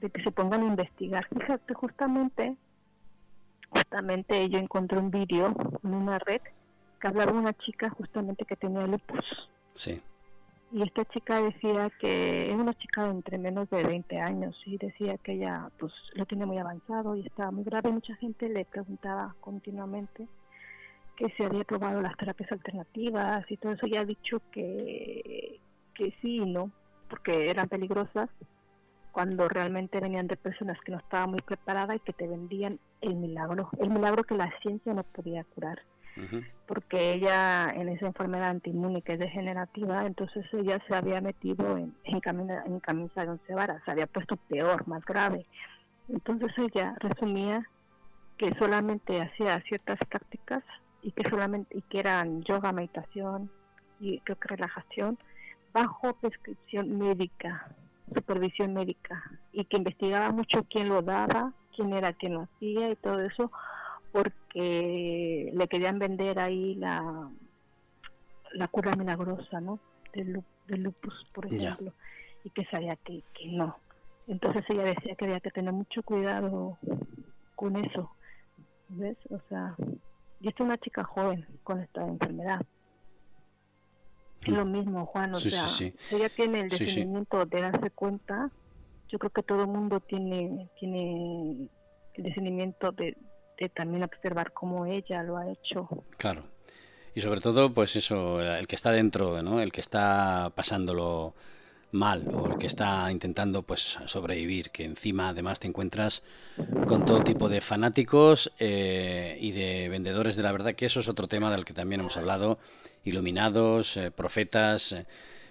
de 0.00 0.10
que 0.10 0.22
se 0.22 0.30
pongan 0.30 0.62
a 0.62 0.66
investigar. 0.66 1.26
Fíjate, 1.28 1.74
justamente, 1.74 2.56
justamente 3.70 4.48
yo 4.48 4.58
encontré 4.58 4.98
un 4.98 5.10
vídeo 5.10 5.54
en 5.82 5.94
una 5.94 6.18
red 6.20 6.40
que 7.00 7.08
hablaba 7.08 7.32
una 7.32 7.54
chica 7.54 7.90
justamente 7.90 8.44
que 8.44 8.56
tenía 8.56 8.86
lupus. 8.86 9.24
Sí. 9.72 10.00
Y 10.72 10.82
esta 10.82 11.04
chica 11.06 11.42
decía 11.42 11.90
que 11.98 12.50
es 12.50 12.54
una 12.54 12.74
chica 12.74 13.04
de 13.04 13.10
entre 13.10 13.38
menos 13.38 13.68
de 13.70 13.82
20 13.82 14.20
años 14.20 14.56
y 14.64 14.78
decía 14.78 15.18
que 15.18 15.32
ella 15.32 15.68
pues 15.78 15.92
lo 16.14 16.26
tiene 16.26 16.46
muy 16.46 16.58
avanzado 16.58 17.16
y 17.16 17.26
estaba 17.26 17.50
muy 17.50 17.64
grave. 17.64 17.90
Mucha 17.90 18.14
gente 18.16 18.48
le 18.48 18.64
preguntaba 18.64 19.34
continuamente 19.40 20.28
que 21.16 21.28
se 21.30 21.44
había 21.44 21.64
probado 21.64 22.00
las 22.00 22.16
terapias 22.16 22.52
alternativas 22.52 23.50
y 23.50 23.56
todo 23.56 23.72
eso. 23.72 23.86
Y 23.86 23.96
ha 23.96 24.04
dicho 24.04 24.40
que, 24.52 25.58
que 25.94 26.14
sí 26.22 26.36
y 26.36 26.46
no, 26.46 26.70
porque 27.08 27.50
eran 27.50 27.68
peligrosas 27.68 28.30
cuando 29.10 29.48
realmente 29.48 29.98
venían 29.98 30.28
de 30.28 30.36
personas 30.36 30.78
que 30.82 30.92
no 30.92 30.98
estaban 30.98 31.30
muy 31.30 31.40
preparadas 31.40 31.96
y 31.96 32.00
que 32.00 32.12
te 32.12 32.28
vendían 32.28 32.78
el 33.00 33.16
milagro, 33.16 33.70
el 33.80 33.90
milagro 33.90 34.22
que 34.22 34.36
la 34.36 34.52
ciencia 34.62 34.94
no 34.94 35.02
podía 35.02 35.42
curar 35.42 35.82
porque 36.66 37.14
ella 37.14 37.70
en 37.70 37.88
esa 37.88 38.06
enfermedad 38.06 38.50
antiinmune 38.50 39.02
que 39.02 39.14
es 39.14 39.18
degenerativa, 39.18 40.06
entonces 40.06 40.44
ella 40.52 40.80
se 40.86 40.94
había 40.94 41.20
metido 41.20 41.76
en, 41.76 41.94
en, 42.04 42.20
camisa, 42.20 42.62
en 42.66 42.80
camisa 42.80 43.22
de 43.22 43.30
once 43.30 43.54
varas, 43.54 43.82
se 43.84 43.90
había 43.90 44.06
puesto 44.06 44.36
peor, 44.36 44.86
más 44.86 45.04
grave. 45.04 45.46
Entonces 46.08 46.52
ella 46.58 46.94
resumía 46.98 47.68
que 48.36 48.54
solamente 48.58 49.20
hacía 49.20 49.60
ciertas 49.62 49.98
prácticas 50.08 50.64
y 51.02 51.12
que 51.12 51.28
solamente 51.28 51.76
y 51.76 51.82
que 51.82 52.00
eran 52.00 52.42
yoga, 52.42 52.72
meditación 52.72 53.50
y 54.00 54.20
creo 54.20 54.38
que 54.38 54.48
relajación 54.48 55.18
bajo 55.72 56.14
prescripción 56.14 56.98
médica, 56.98 57.68
supervisión 58.14 58.74
médica 58.74 59.22
y 59.52 59.64
que 59.64 59.76
investigaba 59.76 60.30
mucho 60.32 60.64
quién 60.64 60.88
lo 60.88 61.02
daba, 61.02 61.52
quién 61.74 61.92
era 61.92 62.12
quien 62.12 62.34
lo 62.34 62.42
hacía 62.42 62.90
y 62.90 62.96
todo 62.96 63.20
eso 63.20 63.50
porque 64.12 65.50
le 65.52 65.68
querían 65.68 65.98
vender 65.98 66.38
ahí 66.38 66.74
la, 66.74 67.30
la 68.52 68.68
cura 68.68 68.92
milagrosa, 68.96 69.60
¿no? 69.60 69.78
Del, 70.12 70.42
lupus, 70.66 71.24
por 71.32 71.46
ejemplo, 71.46 71.92
y 72.44 72.50
que 72.50 72.64
sabía 72.66 72.96
que, 72.96 73.22
que 73.34 73.48
no. 73.48 73.76
Entonces 74.26 74.64
ella 74.68 74.82
decía 74.82 75.14
que 75.14 75.24
había 75.24 75.40
que 75.40 75.50
tener 75.50 75.72
mucho 75.72 76.02
cuidado 76.02 76.78
con 77.56 77.76
eso, 77.76 78.10
¿ves? 78.88 79.16
O 79.30 79.40
sea, 79.48 79.74
yo 80.40 80.50
soy 80.56 80.66
una 80.66 80.78
chica 80.78 81.04
joven 81.04 81.46
con 81.62 81.80
esta 81.80 82.06
enfermedad. 82.06 82.60
Es 84.42 84.48
lo 84.48 84.64
mismo, 84.64 85.04
Juan, 85.06 85.34
o 85.34 85.38
sea, 85.38 85.66
ella 86.10 86.28
tiene 86.30 86.60
el 86.60 86.68
discernimiento 86.70 87.44
de 87.44 87.60
darse 87.60 87.90
cuenta. 87.90 88.50
Yo 89.08 89.18
creo 89.18 89.30
que 89.30 89.42
todo 89.42 89.62
el 89.62 89.68
mundo 89.68 90.00
tiene, 90.00 90.70
tiene 90.78 91.68
el 92.14 92.22
discernimiento 92.24 92.90
de, 92.92 93.16
también 93.68 94.02
observar 94.02 94.52
cómo 94.52 94.86
ella 94.86 95.22
lo 95.22 95.36
ha 95.36 95.50
hecho. 95.50 95.88
Claro. 96.16 96.44
Y 97.14 97.20
sobre 97.20 97.40
todo, 97.40 97.74
pues 97.74 97.96
eso, 97.96 98.40
el 98.40 98.66
que 98.66 98.76
está 98.76 98.92
dentro, 98.92 99.42
¿no? 99.42 99.60
El 99.60 99.72
que 99.72 99.80
está 99.80 100.52
pasándolo 100.54 101.34
mal 101.92 102.28
o 102.32 102.46
el 102.46 102.58
que 102.58 102.66
está 102.66 103.10
intentando 103.10 103.62
pues 103.62 103.98
sobrevivir, 104.06 104.70
que 104.70 104.84
encima 104.84 105.30
además 105.30 105.58
te 105.60 105.66
encuentras 105.66 106.22
con 106.86 107.04
todo 107.04 107.22
tipo 107.24 107.48
de 107.48 107.60
fanáticos 107.60 108.52
eh, 108.58 109.36
y 109.40 109.52
de 109.52 109.88
vendedores 109.88 110.36
de 110.36 110.42
la 110.42 110.52
verdad, 110.52 110.74
que 110.74 110.86
eso 110.86 111.00
es 111.00 111.08
otro 111.08 111.26
tema 111.26 111.50
del 111.50 111.64
que 111.64 111.74
también 111.74 112.00
hemos 112.00 112.16
hablado, 112.16 112.58
iluminados, 113.04 113.96
eh, 113.96 114.10
profetas, 114.10 114.96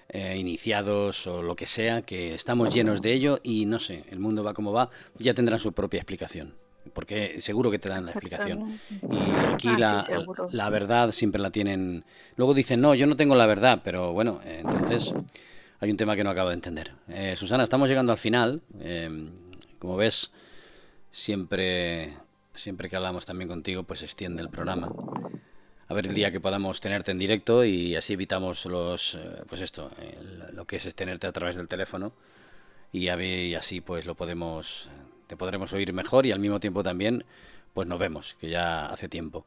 eh, 0.08 0.38
iniciados 0.38 1.28
o 1.28 1.44
lo 1.44 1.56
que 1.56 1.66
sea, 1.66 2.04
que 2.04 2.34
estamos 2.34 2.74
llenos 2.74 3.02
de 3.02 3.14
ello 3.14 3.40
y 3.44 3.66
no 3.66 3.80
sé, 3.80 4.06
el 4.10 4.20
mundo 4.20 4.44
va 4.44 4.54
como 4.54 4.72
va, 4.72 4.90
ya 5.18 5.34
tendrán 5.34 5.60
su 5.60 5.74
propia 5.74 6.00
explicación 6.00 6.56
porque 6.94 7.42
seguro 7.42 7.72
que 7.72 7.80
te 7.80 7.90
dan 7.90 8.06
la 8.06 8.12
explicación. 8.12 8.80
Y 9.12 9.54
aquí 9.54 9.70
la, 9.78 10.08
la, 10.52 10.70
verdad 10.70 11.12
siempre 11.12 11.42
la 11.42 11.52
tienen. 11.52 12.04
Luego 12.36 12.54
dicen, 12.54 12.82
no, 12.82 12.96
yo 12.96 13.08
no 13.08 13.16
tengo 13.16 13.36
la 13.36 13.46
verdad, 13.46 13.82
pero 13.84 14.14
bueno, 14.14 14.42
entonces 14.44 15.14
hay 15.80 15.92
un 15.92 15.98
tema 15.98 16.16
que 16.16 16.24
no 16.24 16.30
acabo 16.30 16.50
de 16.50 16.56
entender. 16.56 16.92
Eh, 17.08 17.36
Susana, 17.36 17.64
estamos 17.64 17.90
llegando 17.90 18.12
al 18.12 18.18
final. 18.18 18.62
Em, 18.82 19.30
como 19.80 19.96
ves, 19.96 20.32
siempre, 21.12 22.14
siempre 22.54 22.90
que 22.90 22.96
hablamos 22.96 23.26
también 23.26 23.48
contigo, 23.48 23.84
pues 23.84 24.04
extiende 24.04 24.42
el 24.42 24.50
programa. 24.50 24.92
A 25.88 25.94
ver 25.94 26.08
el 26.08 26.14
día 26.14 26.32
que 26.32 26.40
podamos 26.40 26.82
tenerte 26.82 27.12
en 27.12 27.18
directo 27.18 27.64
y 27.64 27.96
así 27.96 28.14
evitamos 28.14 28.66
los, 28.66 29.16
eh, 29.16 29.42
pues 29.48 29.62
esto, 29.62 29.90
lo 30.54 30.66
que 30.66 30.76
es 30.76 30.96
tenerte 30.96 31.26
a 31.28 31.32
través 31.32 31.56
del 31.56 31.68
teléfono 31.68 32.12
y, 32.92 33.10
y 33.10 33.56
así 33.56 33.82
pues 33.82 34.06
lo 34.06 34.16
podemos, 34.16 34.90
te 35.30 35.38
podremos 35.38 35.72
oír 35.74 35.94
mejor 35.94 36.26
y 36.26 36.32
al 36.32 36.40
mismo 36.40 36.60
tiempo 36.60 36.82
también 36.82 37.24
pues 37.74 37.88
nos 37.88 38.00
vemos, 38.00 38.36
que 38.42 38.50
ya 38.50 38.88
hace 38.88 39.08
tiempo. 39.08 39.46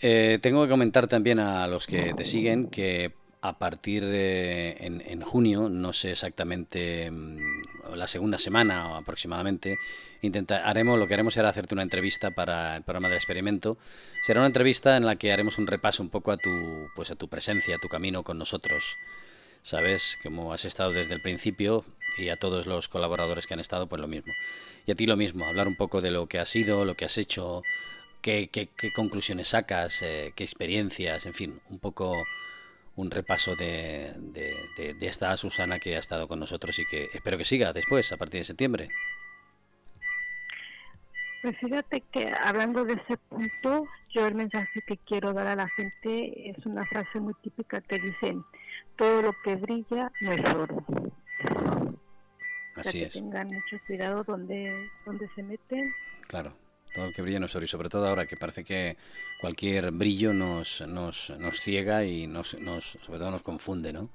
Eh, 0.00 0.38
tengo 0.40 0.62
que 0.62 0.68
comentar 0.68 1.08
también 1.08 1.40
a 1.40 1.66
los 1.66 1.86
que 1.86 2.14
te 2.14 2.24
siguen 2.24 2.68
que 2.68 3.12
a 3.40 3.58
partir 3.58 4.04
de 4.04 4.76
en, 4.78 5.20
junio, 5.22 5.68
no 5.68 5.92
sé 5.92 6.12
exactamente 6.12 7.10
mm, 7.10 7.38
la 7.96 8.06
segunda 8.06 8.38
semana 8.38 8.96
aproximadamente, 8.96 9.78
haremos 10.64 10.96
lo 10.96 11.08
que 11.08 11.14
haremos 11.14 11.34
será 11.34 11.48
hacerte 11.48 11.74
una 11.74 11.82
entrevista 11.82 12.30
para 12.30 12.76
el 12.76 12.84
programa 12.84 13.08
del 13.08 13.16
experimento. 13.16 13.78
Será 14.22 14.40
una 14.40 14.46
entrevista 14.46 14.96
en 14.96 15.06
la 15.06 15.16
que 15.16 15.32
haremos 15.32 15.58
un 15.58 15.66
repaso 15.66 16.04
un 16.04 16.08
poco 16.08 16.30
a 16.30 16.36
tu 16.36 16.50
pues 16.94 17.10
a 17.10 17.16
tu 17.16 17.26
presencia, 17.26 17.76
a 17.76 17.80
tu 17.80 17.88
camino 17.88 18.22
con 18.22 18.38
nosotros. 18.38 18.96
Sabes 19.62 20.18
cómo 20.22 20.52
has 20.52 20.64
estado 20.64 20.92
desde 20.92 21.14
el 21.14 21.20
principio 21.20 21.84
y 22.16 22.28
a 22.28 22.36
todos 22.36 22.66
los 22.66 22.88
colaboradores 22.88 23.46
que 23.46 23.54
han 23.54 23.60
estado 23.60 23.88
pues 23.88 24.00
lo 24.00 24.08
mismo. 24.08 24.32
Y 24.86 24.92
a 24.92 24.94
ti 24.94 25.06
lo 25.06 25.16
mismo, 25.16 25.46
hablar 25.46 25.68
un 25.68 25.76
poco 25.76 26.00
de 26.00 26.10
lo 26.10 26.26
que 26.26 26.38
has 26.38 26.48
sido, 26.48 26.84
lo 26.84 26.94
que 26.94 27.04
has 27.04 27.18
hecho, 27.18 27.62
qué, 28.20 28.48
qué, 28.48 28.68
conclusiones 28.92 29.48
sacas, 29.48 30.02
eh, 30.02 30.32
qué 30.34 30.44
experiencias, 30.44 31.26
en 31.26 31.34
fin, 31.34 31.60
un 31.70 31.78
poco 31.78 32.24
un 32.94 33.10
repaso 33.10 33.56
de, 33.56 34.12
de, 34.16 34.96
esta 35.00 35.36
Susana 35.36 35.78
que 35.78 35.96
ha 35.96 35.98
estado 35.98 36.28
con 36.28 36.38
nosotros 36.38 36.78
y 36.78 36.86
que 36.86 37.08
espero 37.12 37.38
que 37.38 37.44
siga 37.44 37.72
después, 37.72 38.12
a 38.12 38.16
partir 38.16 38.40
de 38.40 38.44
septiembre. 38.44 38.88
Pues 41.42 41.56
fíjate 41.58 42.02
que 42.12 42.32
hablando 42.40 42.84
de 42.84 42.94
ese 42.94 43.16
punto, 43.16 43.86
yo 44.10 44.26
el 44.26 44.34
mensaje 44.34 44.80
que 44.86 44.96
quiero 44.98 45.32
dar 45.32 45.48
a 45.48 45.56
la 45.56 45.68
gente 45.70 46.50
es 46.50 46.64
una 46.66 46.86
frase 46.86 47.18
muy 47.18 47.34
típica 47.42 47.80
que 47.80 47.98
dicen, 47.98 48.44
todo 48.96 49.22
lo 49.22 49.32
que 49.42 49.56
brilla 49.56 50.12
no 50.20 50.32
es 50.32 50.54
oro. 50.54 50.84
Así 52.76 53.02
es. 53.02 53.12
Que 53.12 53.20
tengan 53.20 53.48
mucho 53.48 53.76
cuidado 53.86 54.24
donde, 54.24 54.90
donde 55.04 55.28
se 55.34 55.42
meten. 55.42 55.92
Claro 56.26 56.54
todo 56.92 57.06
lo 57.06 57.12
que 57.12 57.22
brilla 57.22 57.40
nos 57.40 57.54
oro 57.56 57.64
y 57.64 57.68
sobre 57.68 57.88
todo 57.88 58.06
ahora 58.08 58.26
que 58.26 58.36
parece 58.36 58.64
que 58.64 58.96
cualquier 59.40 59.90
brillo 59.92 60.32
nos, 60.32 60.86
nos, 60.86 61.30
nos 61.38 61.60
ciega 61.60 62.04
y 62.04 62.26
nos, 62.26 62.58
nos, 62.60 62.98
sobre 63.00 63.18
todo 63.18 63.30
nos 63.30 63.42
confunde, 63.42 63.92
¿no? 63.92 64.10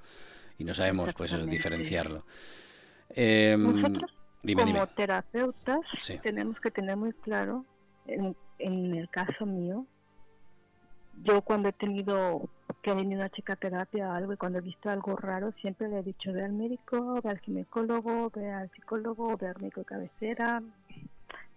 Y 0.58 0.64
no 0.64 0.74
sabemos 0.74 1.14
pues 1.14 1.32
eso, 1.32 1.44
diferenciarlo. 1.46 2.24
Em, 3.10 3.62
Nosotros 3.62 4.12
como 4.54 4.86
terapeutas 4.88 5.80
tenemos 6.22 6.60
que 6.60 6.70
tener 6.70 6.96
muy 6.96 7.12
claro, 7.12 7.64
en, 8.06 8.36
en 8.58 8.94
el 8.94 9.08
caso 9.10 9.46
mío, 9.46 9.86
yo 11.24 11.42
cuando 11.42 11.68
he 11.68 11.72
tenido 11.72 12.48
que 12.82 12.90
ha 12.90 12.94
venido 12.94 13.20
una 13.20 13.30
chica 13.30 13.56
terapia 13.56 14.08
o 14.08 14.12
algo 14.12 14.32
y 14.32 14.36
cuando 14.36 14.58
he 14.58 14.62
visto 14.62 14.88
algo 14.88 15.16
raro 15.16 15.52
siempre 15.60 15.88
le 15.88 15.98
he 15.98 16.02
dicho 16.02 16.32
ve 16.32 16.44
al 16.44 16.52
médico, 16.52 17.20
ve 17.22 17.30
al 17.30 17.40
ginecólogo, 17.40 18.30
ve 18.30 18.50
al 18.50 18.70
psicólogo, 18.70 19.36
ve 19.36 19.48
al 19.48 19.56
médico 19.60 19.80
de 19.80 19.86
cabecera. 19.86 20.62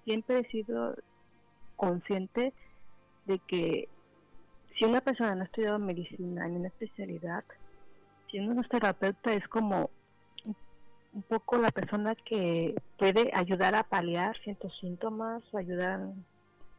Siempre 0.03 0.39
he 0.39 0.45
sido 0.45 0.95
consciente 1.75 2.53
de 3.25 3.39
que 3.39 3.87
si 4.77 4.85
una 4.85 5.01
persona 5.01 5.35
no 5.35 5.41
ha 5.41 5.45
estudiado 5.45 5.79
medicina 5.79 6.47
en 6.47 6.57
una 6.57 6.67
especialidad, 6.69 7.43
si 8.29 8.39
uno 8.39 8.61
es 8.61 8.69
terapeuta 8.69 9.33
es 9.33 9.47
como 9.47 9.89
un 11.13 11.21
poco 11.23 11.57
la 11.57 11.71
persona 11.71 12.15
que 12.15 12.73
puede 12.97 13.31
ayudar 13.33 13.75
a 13.75 13.83
paliar 13.83 14.37
ciertos 14.39 14.75
síntomas 14.79 15.43
o 15.51 15.57
ayudar 15.57 15.99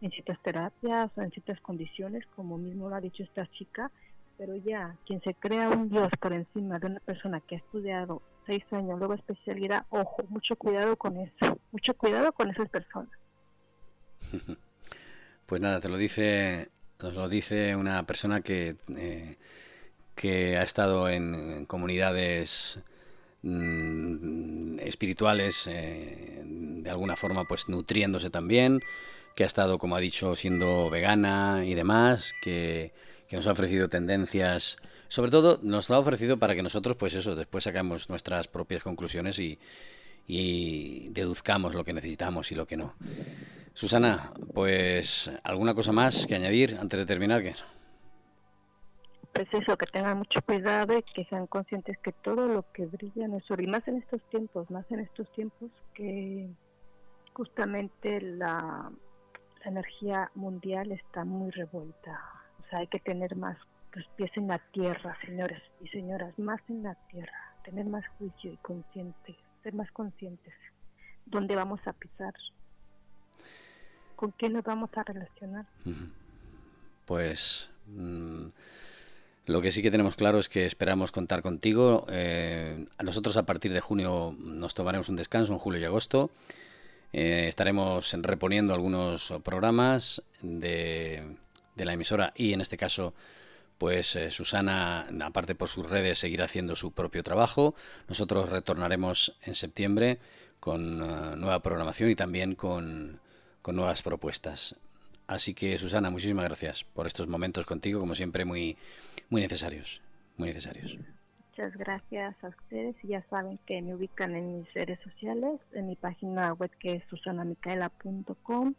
en 0.02 0.10
ciertas 0.10 0.38
terapias 0.42 1.10
o 1.16 1.22
en 1.22 1.30
ciertas 1.30 1.60
condiciones, 1.60 2.26
como 2.36 2.58
mismo 2.58 2.88
lo 2.88 2.96
ha 2.96 3.00
dicho 3.00 3.22
esta 3.22 3.46
chica, 3.52 3.90
pero 4.36 4.56
ya 4.56 4.96
quien 5.06 5.22
se 5.22 5.34
crea 5.34 5.70
un 5.70 5.88
Dios 5.88 6.10
por 6.20 6.32
encima 6.32 6.78
de 6.78 6.88
una 6.88 7.00
persona 7.00 7.40
que 7.40 7.54
ha 7.54 7.58
estudiado 7.58 8.20
seis 8.44 8.64
años, 8.72 8.98
luego 8.98 9.14
especialidad, 9.14 9.86
ojo, 9.90 10.24
mucho 10.28 10.56
cuidado 10.56 10.96
con 10.96 11.16
eso, 11.16 11.58
mucho 11.70 11.94
cuidado 11.94 12.32
con 12.32 12.50
esas 12.50 12.68
personas. 12.68 13.10
Pues 15.44 15.60
nada, 15.60 15.80
te 15.80 15.88
lo 15.90 15.98
dice, 15.98 16.70
nos 17.02 17.14
lo 17.14 17.28
dice 17.28 17.76
una 17.76 18.04
persona 18.04 18.40
que, 18.40 18.76
eh, 18.96 19.36
que 20.14 20.56
ha 20.56 20.62
estado 20.62 21.10
en, 21.10 21.66
comunidades 21.66 22.78
mm, 23.42 24.78
espirituales, 24.78 25.66
eh, 25.66 26.42
de 26.42 26.88
alguna 26.88 27.16
forma, 27.16 27.44
pues 27.44 27.68
nutriéndose 27.68 28.30
también, 28.30 28.80
que 29.34 29.44
ha 29.44 29.46
estado, 29.46 29.78
como 29.78 29.96
ha 29.96 30.00
dicho, 30.00 30.34
siendo 30.34 30.90
vegana 30.90 31.64
y 31.64 31.74
demás, 31.74 32.34
que, 32.42 32.92
que 33.28 33.36
nos 33.36 33.46
ha 33.46 33.52
ofrecido 33.52 33.88
tendencias 33.88 34.78
sobre 35.12 35.30
todo 35.30 35.58
nos 35.62 35.90
lo 35.90 35.96
ha 35.96 35.98
ofrecido 35.98 36.38
para 36.38 36.54
que 36.54 36.62
nosotros, 36.62 36.96
pues 36.96 37.12
eso, 37.12 37.34
después 37.34 37.64
sacamos 37.64 38.08
nuestras 38.08 38.48
propias 38.48 38.82
conclusiones 38.82 39.38
y, 39.38 39.58
deduzcamos 41.10 41.74
lo 41.74 41.84
que 41.84 41.92
necesitamos 41.92 42.50
y 42.50 42.54
lo 42.54 42.66
que 42.66 42.78
no. 42.78 42.94
Susana, 43.74 44.32
pues 44.54 45.30
alguna 45.44 45.74
cosa 45.74 45.92
más 45.92 46.26
que 46.26 46.34
añadir 46.34 46.78
antes 46.80 46.98
de 46.98 47.04
terminar. 47.04 47.42
¿qué? 47.42 47.52
Pues 49.34 49.48
eso, 49.52 49.76
que 49.76 49.84
tengan 49.84 50.16
mucho 50.16 50.40
cuidado 50.40 50.96
y 50.96 51.02
que 51.02 51.26
sean 51.26 51.46
conscientes 51.46 51.98
que 51.98 52.12
todo 52.12 52.48
lo 52.48 52.64
que 52.72 52.86
brilla 52.86 53.28
no 53.28 53.36
es 53.36 53.50
oro. 53.50 53.62
Y 53.62 53.66
más 53.66 53.86
en 53.88 53.98
estos 53.98 54.22
tiempos, 54.30 54.70
más 54.70 54.90
en 54.90 55.00
estos 55.00 55.30
tiempos 55.32 55.70
que 55.92 56.48
justamente 57.34 58.18
la, 58.18 58.90
la 59.64 59.70
energía 59.70 60.30
mundial 60.34 60.92
está 60.92 61.24
muy 61.24 61.50
revuelta. 61.50 62.20
O 62.60 62.68
sea, 62.68 62.80
hay 62.80 62.86
que 62.86 63.00
tener 63.00 63.36
más 63.36 63.56
los 63.92 64.06
pies 64.16 64.30
en 64.36 64.48
la 64.48 64.58
tierra, 64.72 65.16
señores 65.24 65.62
y 65.80 65.88
señoras, 65.88 66.38
más 66.38 66.60
en 66.68 66.82
la 66.82 66.94
tierra, 67.10 67.54
tener 67.64 67.84
más 67.86 68.04
juicio 68.18 68.52
y 68.52 68.56
conscientes, 68.58 69.36
ser 69.62 69.74
más 69.74 69.90
conscientes 69.92 70.54
dónde 71.26 71.54
vamos 71.54 71.80
a 71.86 71.92
pisar 71.92 72.34
con 74.22 74.30
quién 74.30 74.52
nos 74.52 74.62
vamos 74.62 74.88
a 74.94 75.02
relacionar. 75.02 75.66
Pues 77.06 77.70
mm, 77.88 78.46
lo 79.46 79.60
que 79.60 79.72
sí 79.72 79.82
que 79.82 79.90
tenemos 79.90 80.14
claro 80.14 80.38
es 80.38 80.48
que 80.48 80.64
esperamos 80.64 81.10
contar 81.10 81.42
contigo. 81.42 82.06
Eh, 82.08 82.86
nosotros 83.02 83.36
a 83.36 83.42
partir 83.42 83.72
de 83.72 83.80
junio 83.80 84.36
nos 84.38 84.74
tomaremos 84.74 85.08
un 85.08 85.16
descanso 85.16 85.52
en 85.52 85.58
julio 85.58 85.80
y 85.80 85.84
agosto. 85.84 86.30
Eh, 87.12 87.46
estaremos 87.48 88.12
reponiendo 88.22 88.74
algunos 88.74 89.34
programas 89.42 90.22
de, 90.40 91.36
la 91.76 91.92
emisora 91.92 92.32
y 92.36 92.52
en 92.52 92.60
este 92.60 92.76
caso 92.76 93.14
pues 93.78 94.14
eh, 94.14 94.30
Susana, 94.30 95.08
aparte 95.22 95.56
por 95.56 95.68
sus 95.68 95.90
redes, 95.90 96.20
seguirá 96.20 96.44
haciendo 96.44 96.76
su 96.76 96.92
propio 96.92 97.24
trabajo. 97.24 97.74
Nosotros 98.08 98.48
retornaremos 98.48 99.36
en 99.42 99.56
septiembre 99.56 100.20
con 100.60 100.98
nueva 101.40 101.60
programación 101.60 102.08
y 102.08 102.14
también 102.14 102.54
con 102.54 103.20
con 103.62 103.76
nuevas 103.76 104.02
propuestas. 104.02 104.74
Así 105.28 105.54
que 105.54 105.78
Susana, 105.78 106.10
muchísimas 106.10 106.44
gracias 106.44 106.84
por 106.84 107.06
estos 107.06 107.28
momentos 107.28 107.64
contigo, 107.64 108.00
como 108.00 108.14
siempre, 108.14 108.44
muy, 108.44 108.76
muy 109.30 109.40
necesarios, 109.40 110.02
muy 110.36 110.48
necesarios. 110.48 110.98
Muchas 111.54 111.76
gracias 111.76 112.34
a 112.42 112.48
ustedes 112.48 112.96
y 113.02 113.08
ya 113.08 113.22
saben 113.28 113.58
que 113.66 113.82
me 113.82 113.94
ubican 113.94 114.34
en 114.34 114.60
mis 114.60 114.72
redes 114.72 114.98
sociales, 115.04 115.60
en 115.72 115.86
mi 115.86 115.96
página 115.96 116.54
web 116.54 116.70
que 116.80 116.94
es 116.94 117.02
susanamicaela.com 117.10 118.74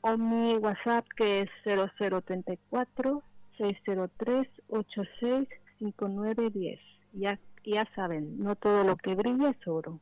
o 0.00 0.16
mi 0.18 0.56
WhatsApp 0.56 1.06
que 1.16 1.42
es 1.42 1.50
0034 1.62 3.22
603 3.56 4.48
86 4.68 5.48
5910. 5.78 6.80
Ya, 7.12 7.38
ya 7.64 7.88
saben, 7.94 8.36
no 8.40 8.56
todo 8.56 8.82
lo 8.82 8.96
que 8.96 9.14
brilla 9.14 9.50
es 9.50 9.68
oro. 9.68 10.00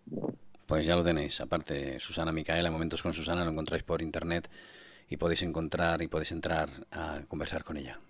Pues 0.65 0.87
ya 0.87 0.97
lo 0.97 1.05
tenéis. 1.05 1.39
Aparte, 1.43 2.01
Susana 2.01 2.33
Micaela, 2.33 2.71
Momentos 2.71 3.03
con 3.03 3.13
Susana, 3.13 3.45
lo 3.45 3.51
encontráis 3.51 3.83
por 3.83 4.01
internet 4.01 4.49
y 5.11 5.19
podéis 5.19 5.43
encontrar 5.43 6.01
y 6.01 6.09
podéis 6.09 6.33
entrar 6.33 6.71
a 6.91 7.21
conversar 7.29 7.63
con 7.63 7.77
ella. 7.77 8.01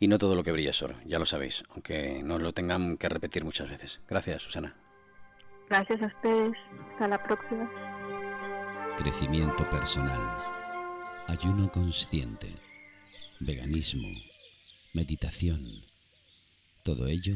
Y 0.00 0.06
no 0.06 0.18
todo 0.18 0.36
lo 0.36 0.44
que 0.44 0.52
brilla 0.52 0.70
es 0.70 0.82
oro, 0.82 0.96
ya 1.04 1.18
lo 1.18 1.24
sabéis, 1.24 1.64
aunque 1.70 2.22
no 2.22 2.38
lo 2.38 2.52
tengan 2.52 2.96
que 2.96 3.08
repetir 3.08 3.44
muchas 3.44 3.68
veces. 3.68 4.00
Gracias, 4.08 4.42
Susana. 4.42 4.76
Gracias 5.68 6.00
a 6.00 6.06
ustedes. 6.06 6.56
Hasta 6.92 7.08
la 7.08 7.22
próxima. 7.22 7.68
Crecimiento 8.96 9.68
personal. 9.68 10.20
Ayuno 11.26 11.70
consciente. 11.70 12.54
Veganismo. 13.40 14.08
Meditación. 14.94 15.84
Todo 16.84 17.06
ello 17.06 17.34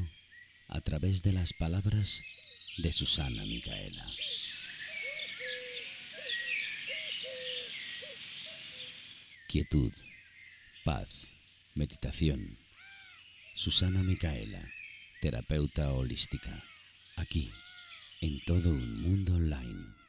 a 0.68 0.80
través 0.80 1.22
de 1.22 1.32
las 1.32 1.52
palabras 1.52 2.22
de 2.78 2.92
Susana 2.92 3.44
Micaela. 3.44 4.06
Quietud, 9.48 9.92
paz, 10.84 11.36
meditación. 11.74 12.58
Susana 13.54 14.02
Micaela, 14.02 14.62
terapeuta 15.20 15.92
holística, 15.92 16.64
aquí, 17.16 17.50
en 18.20 18.40
todo 18.44 18.70
un 18.70 19.02
mundo 19.02 19.34
online. 19.34 20.01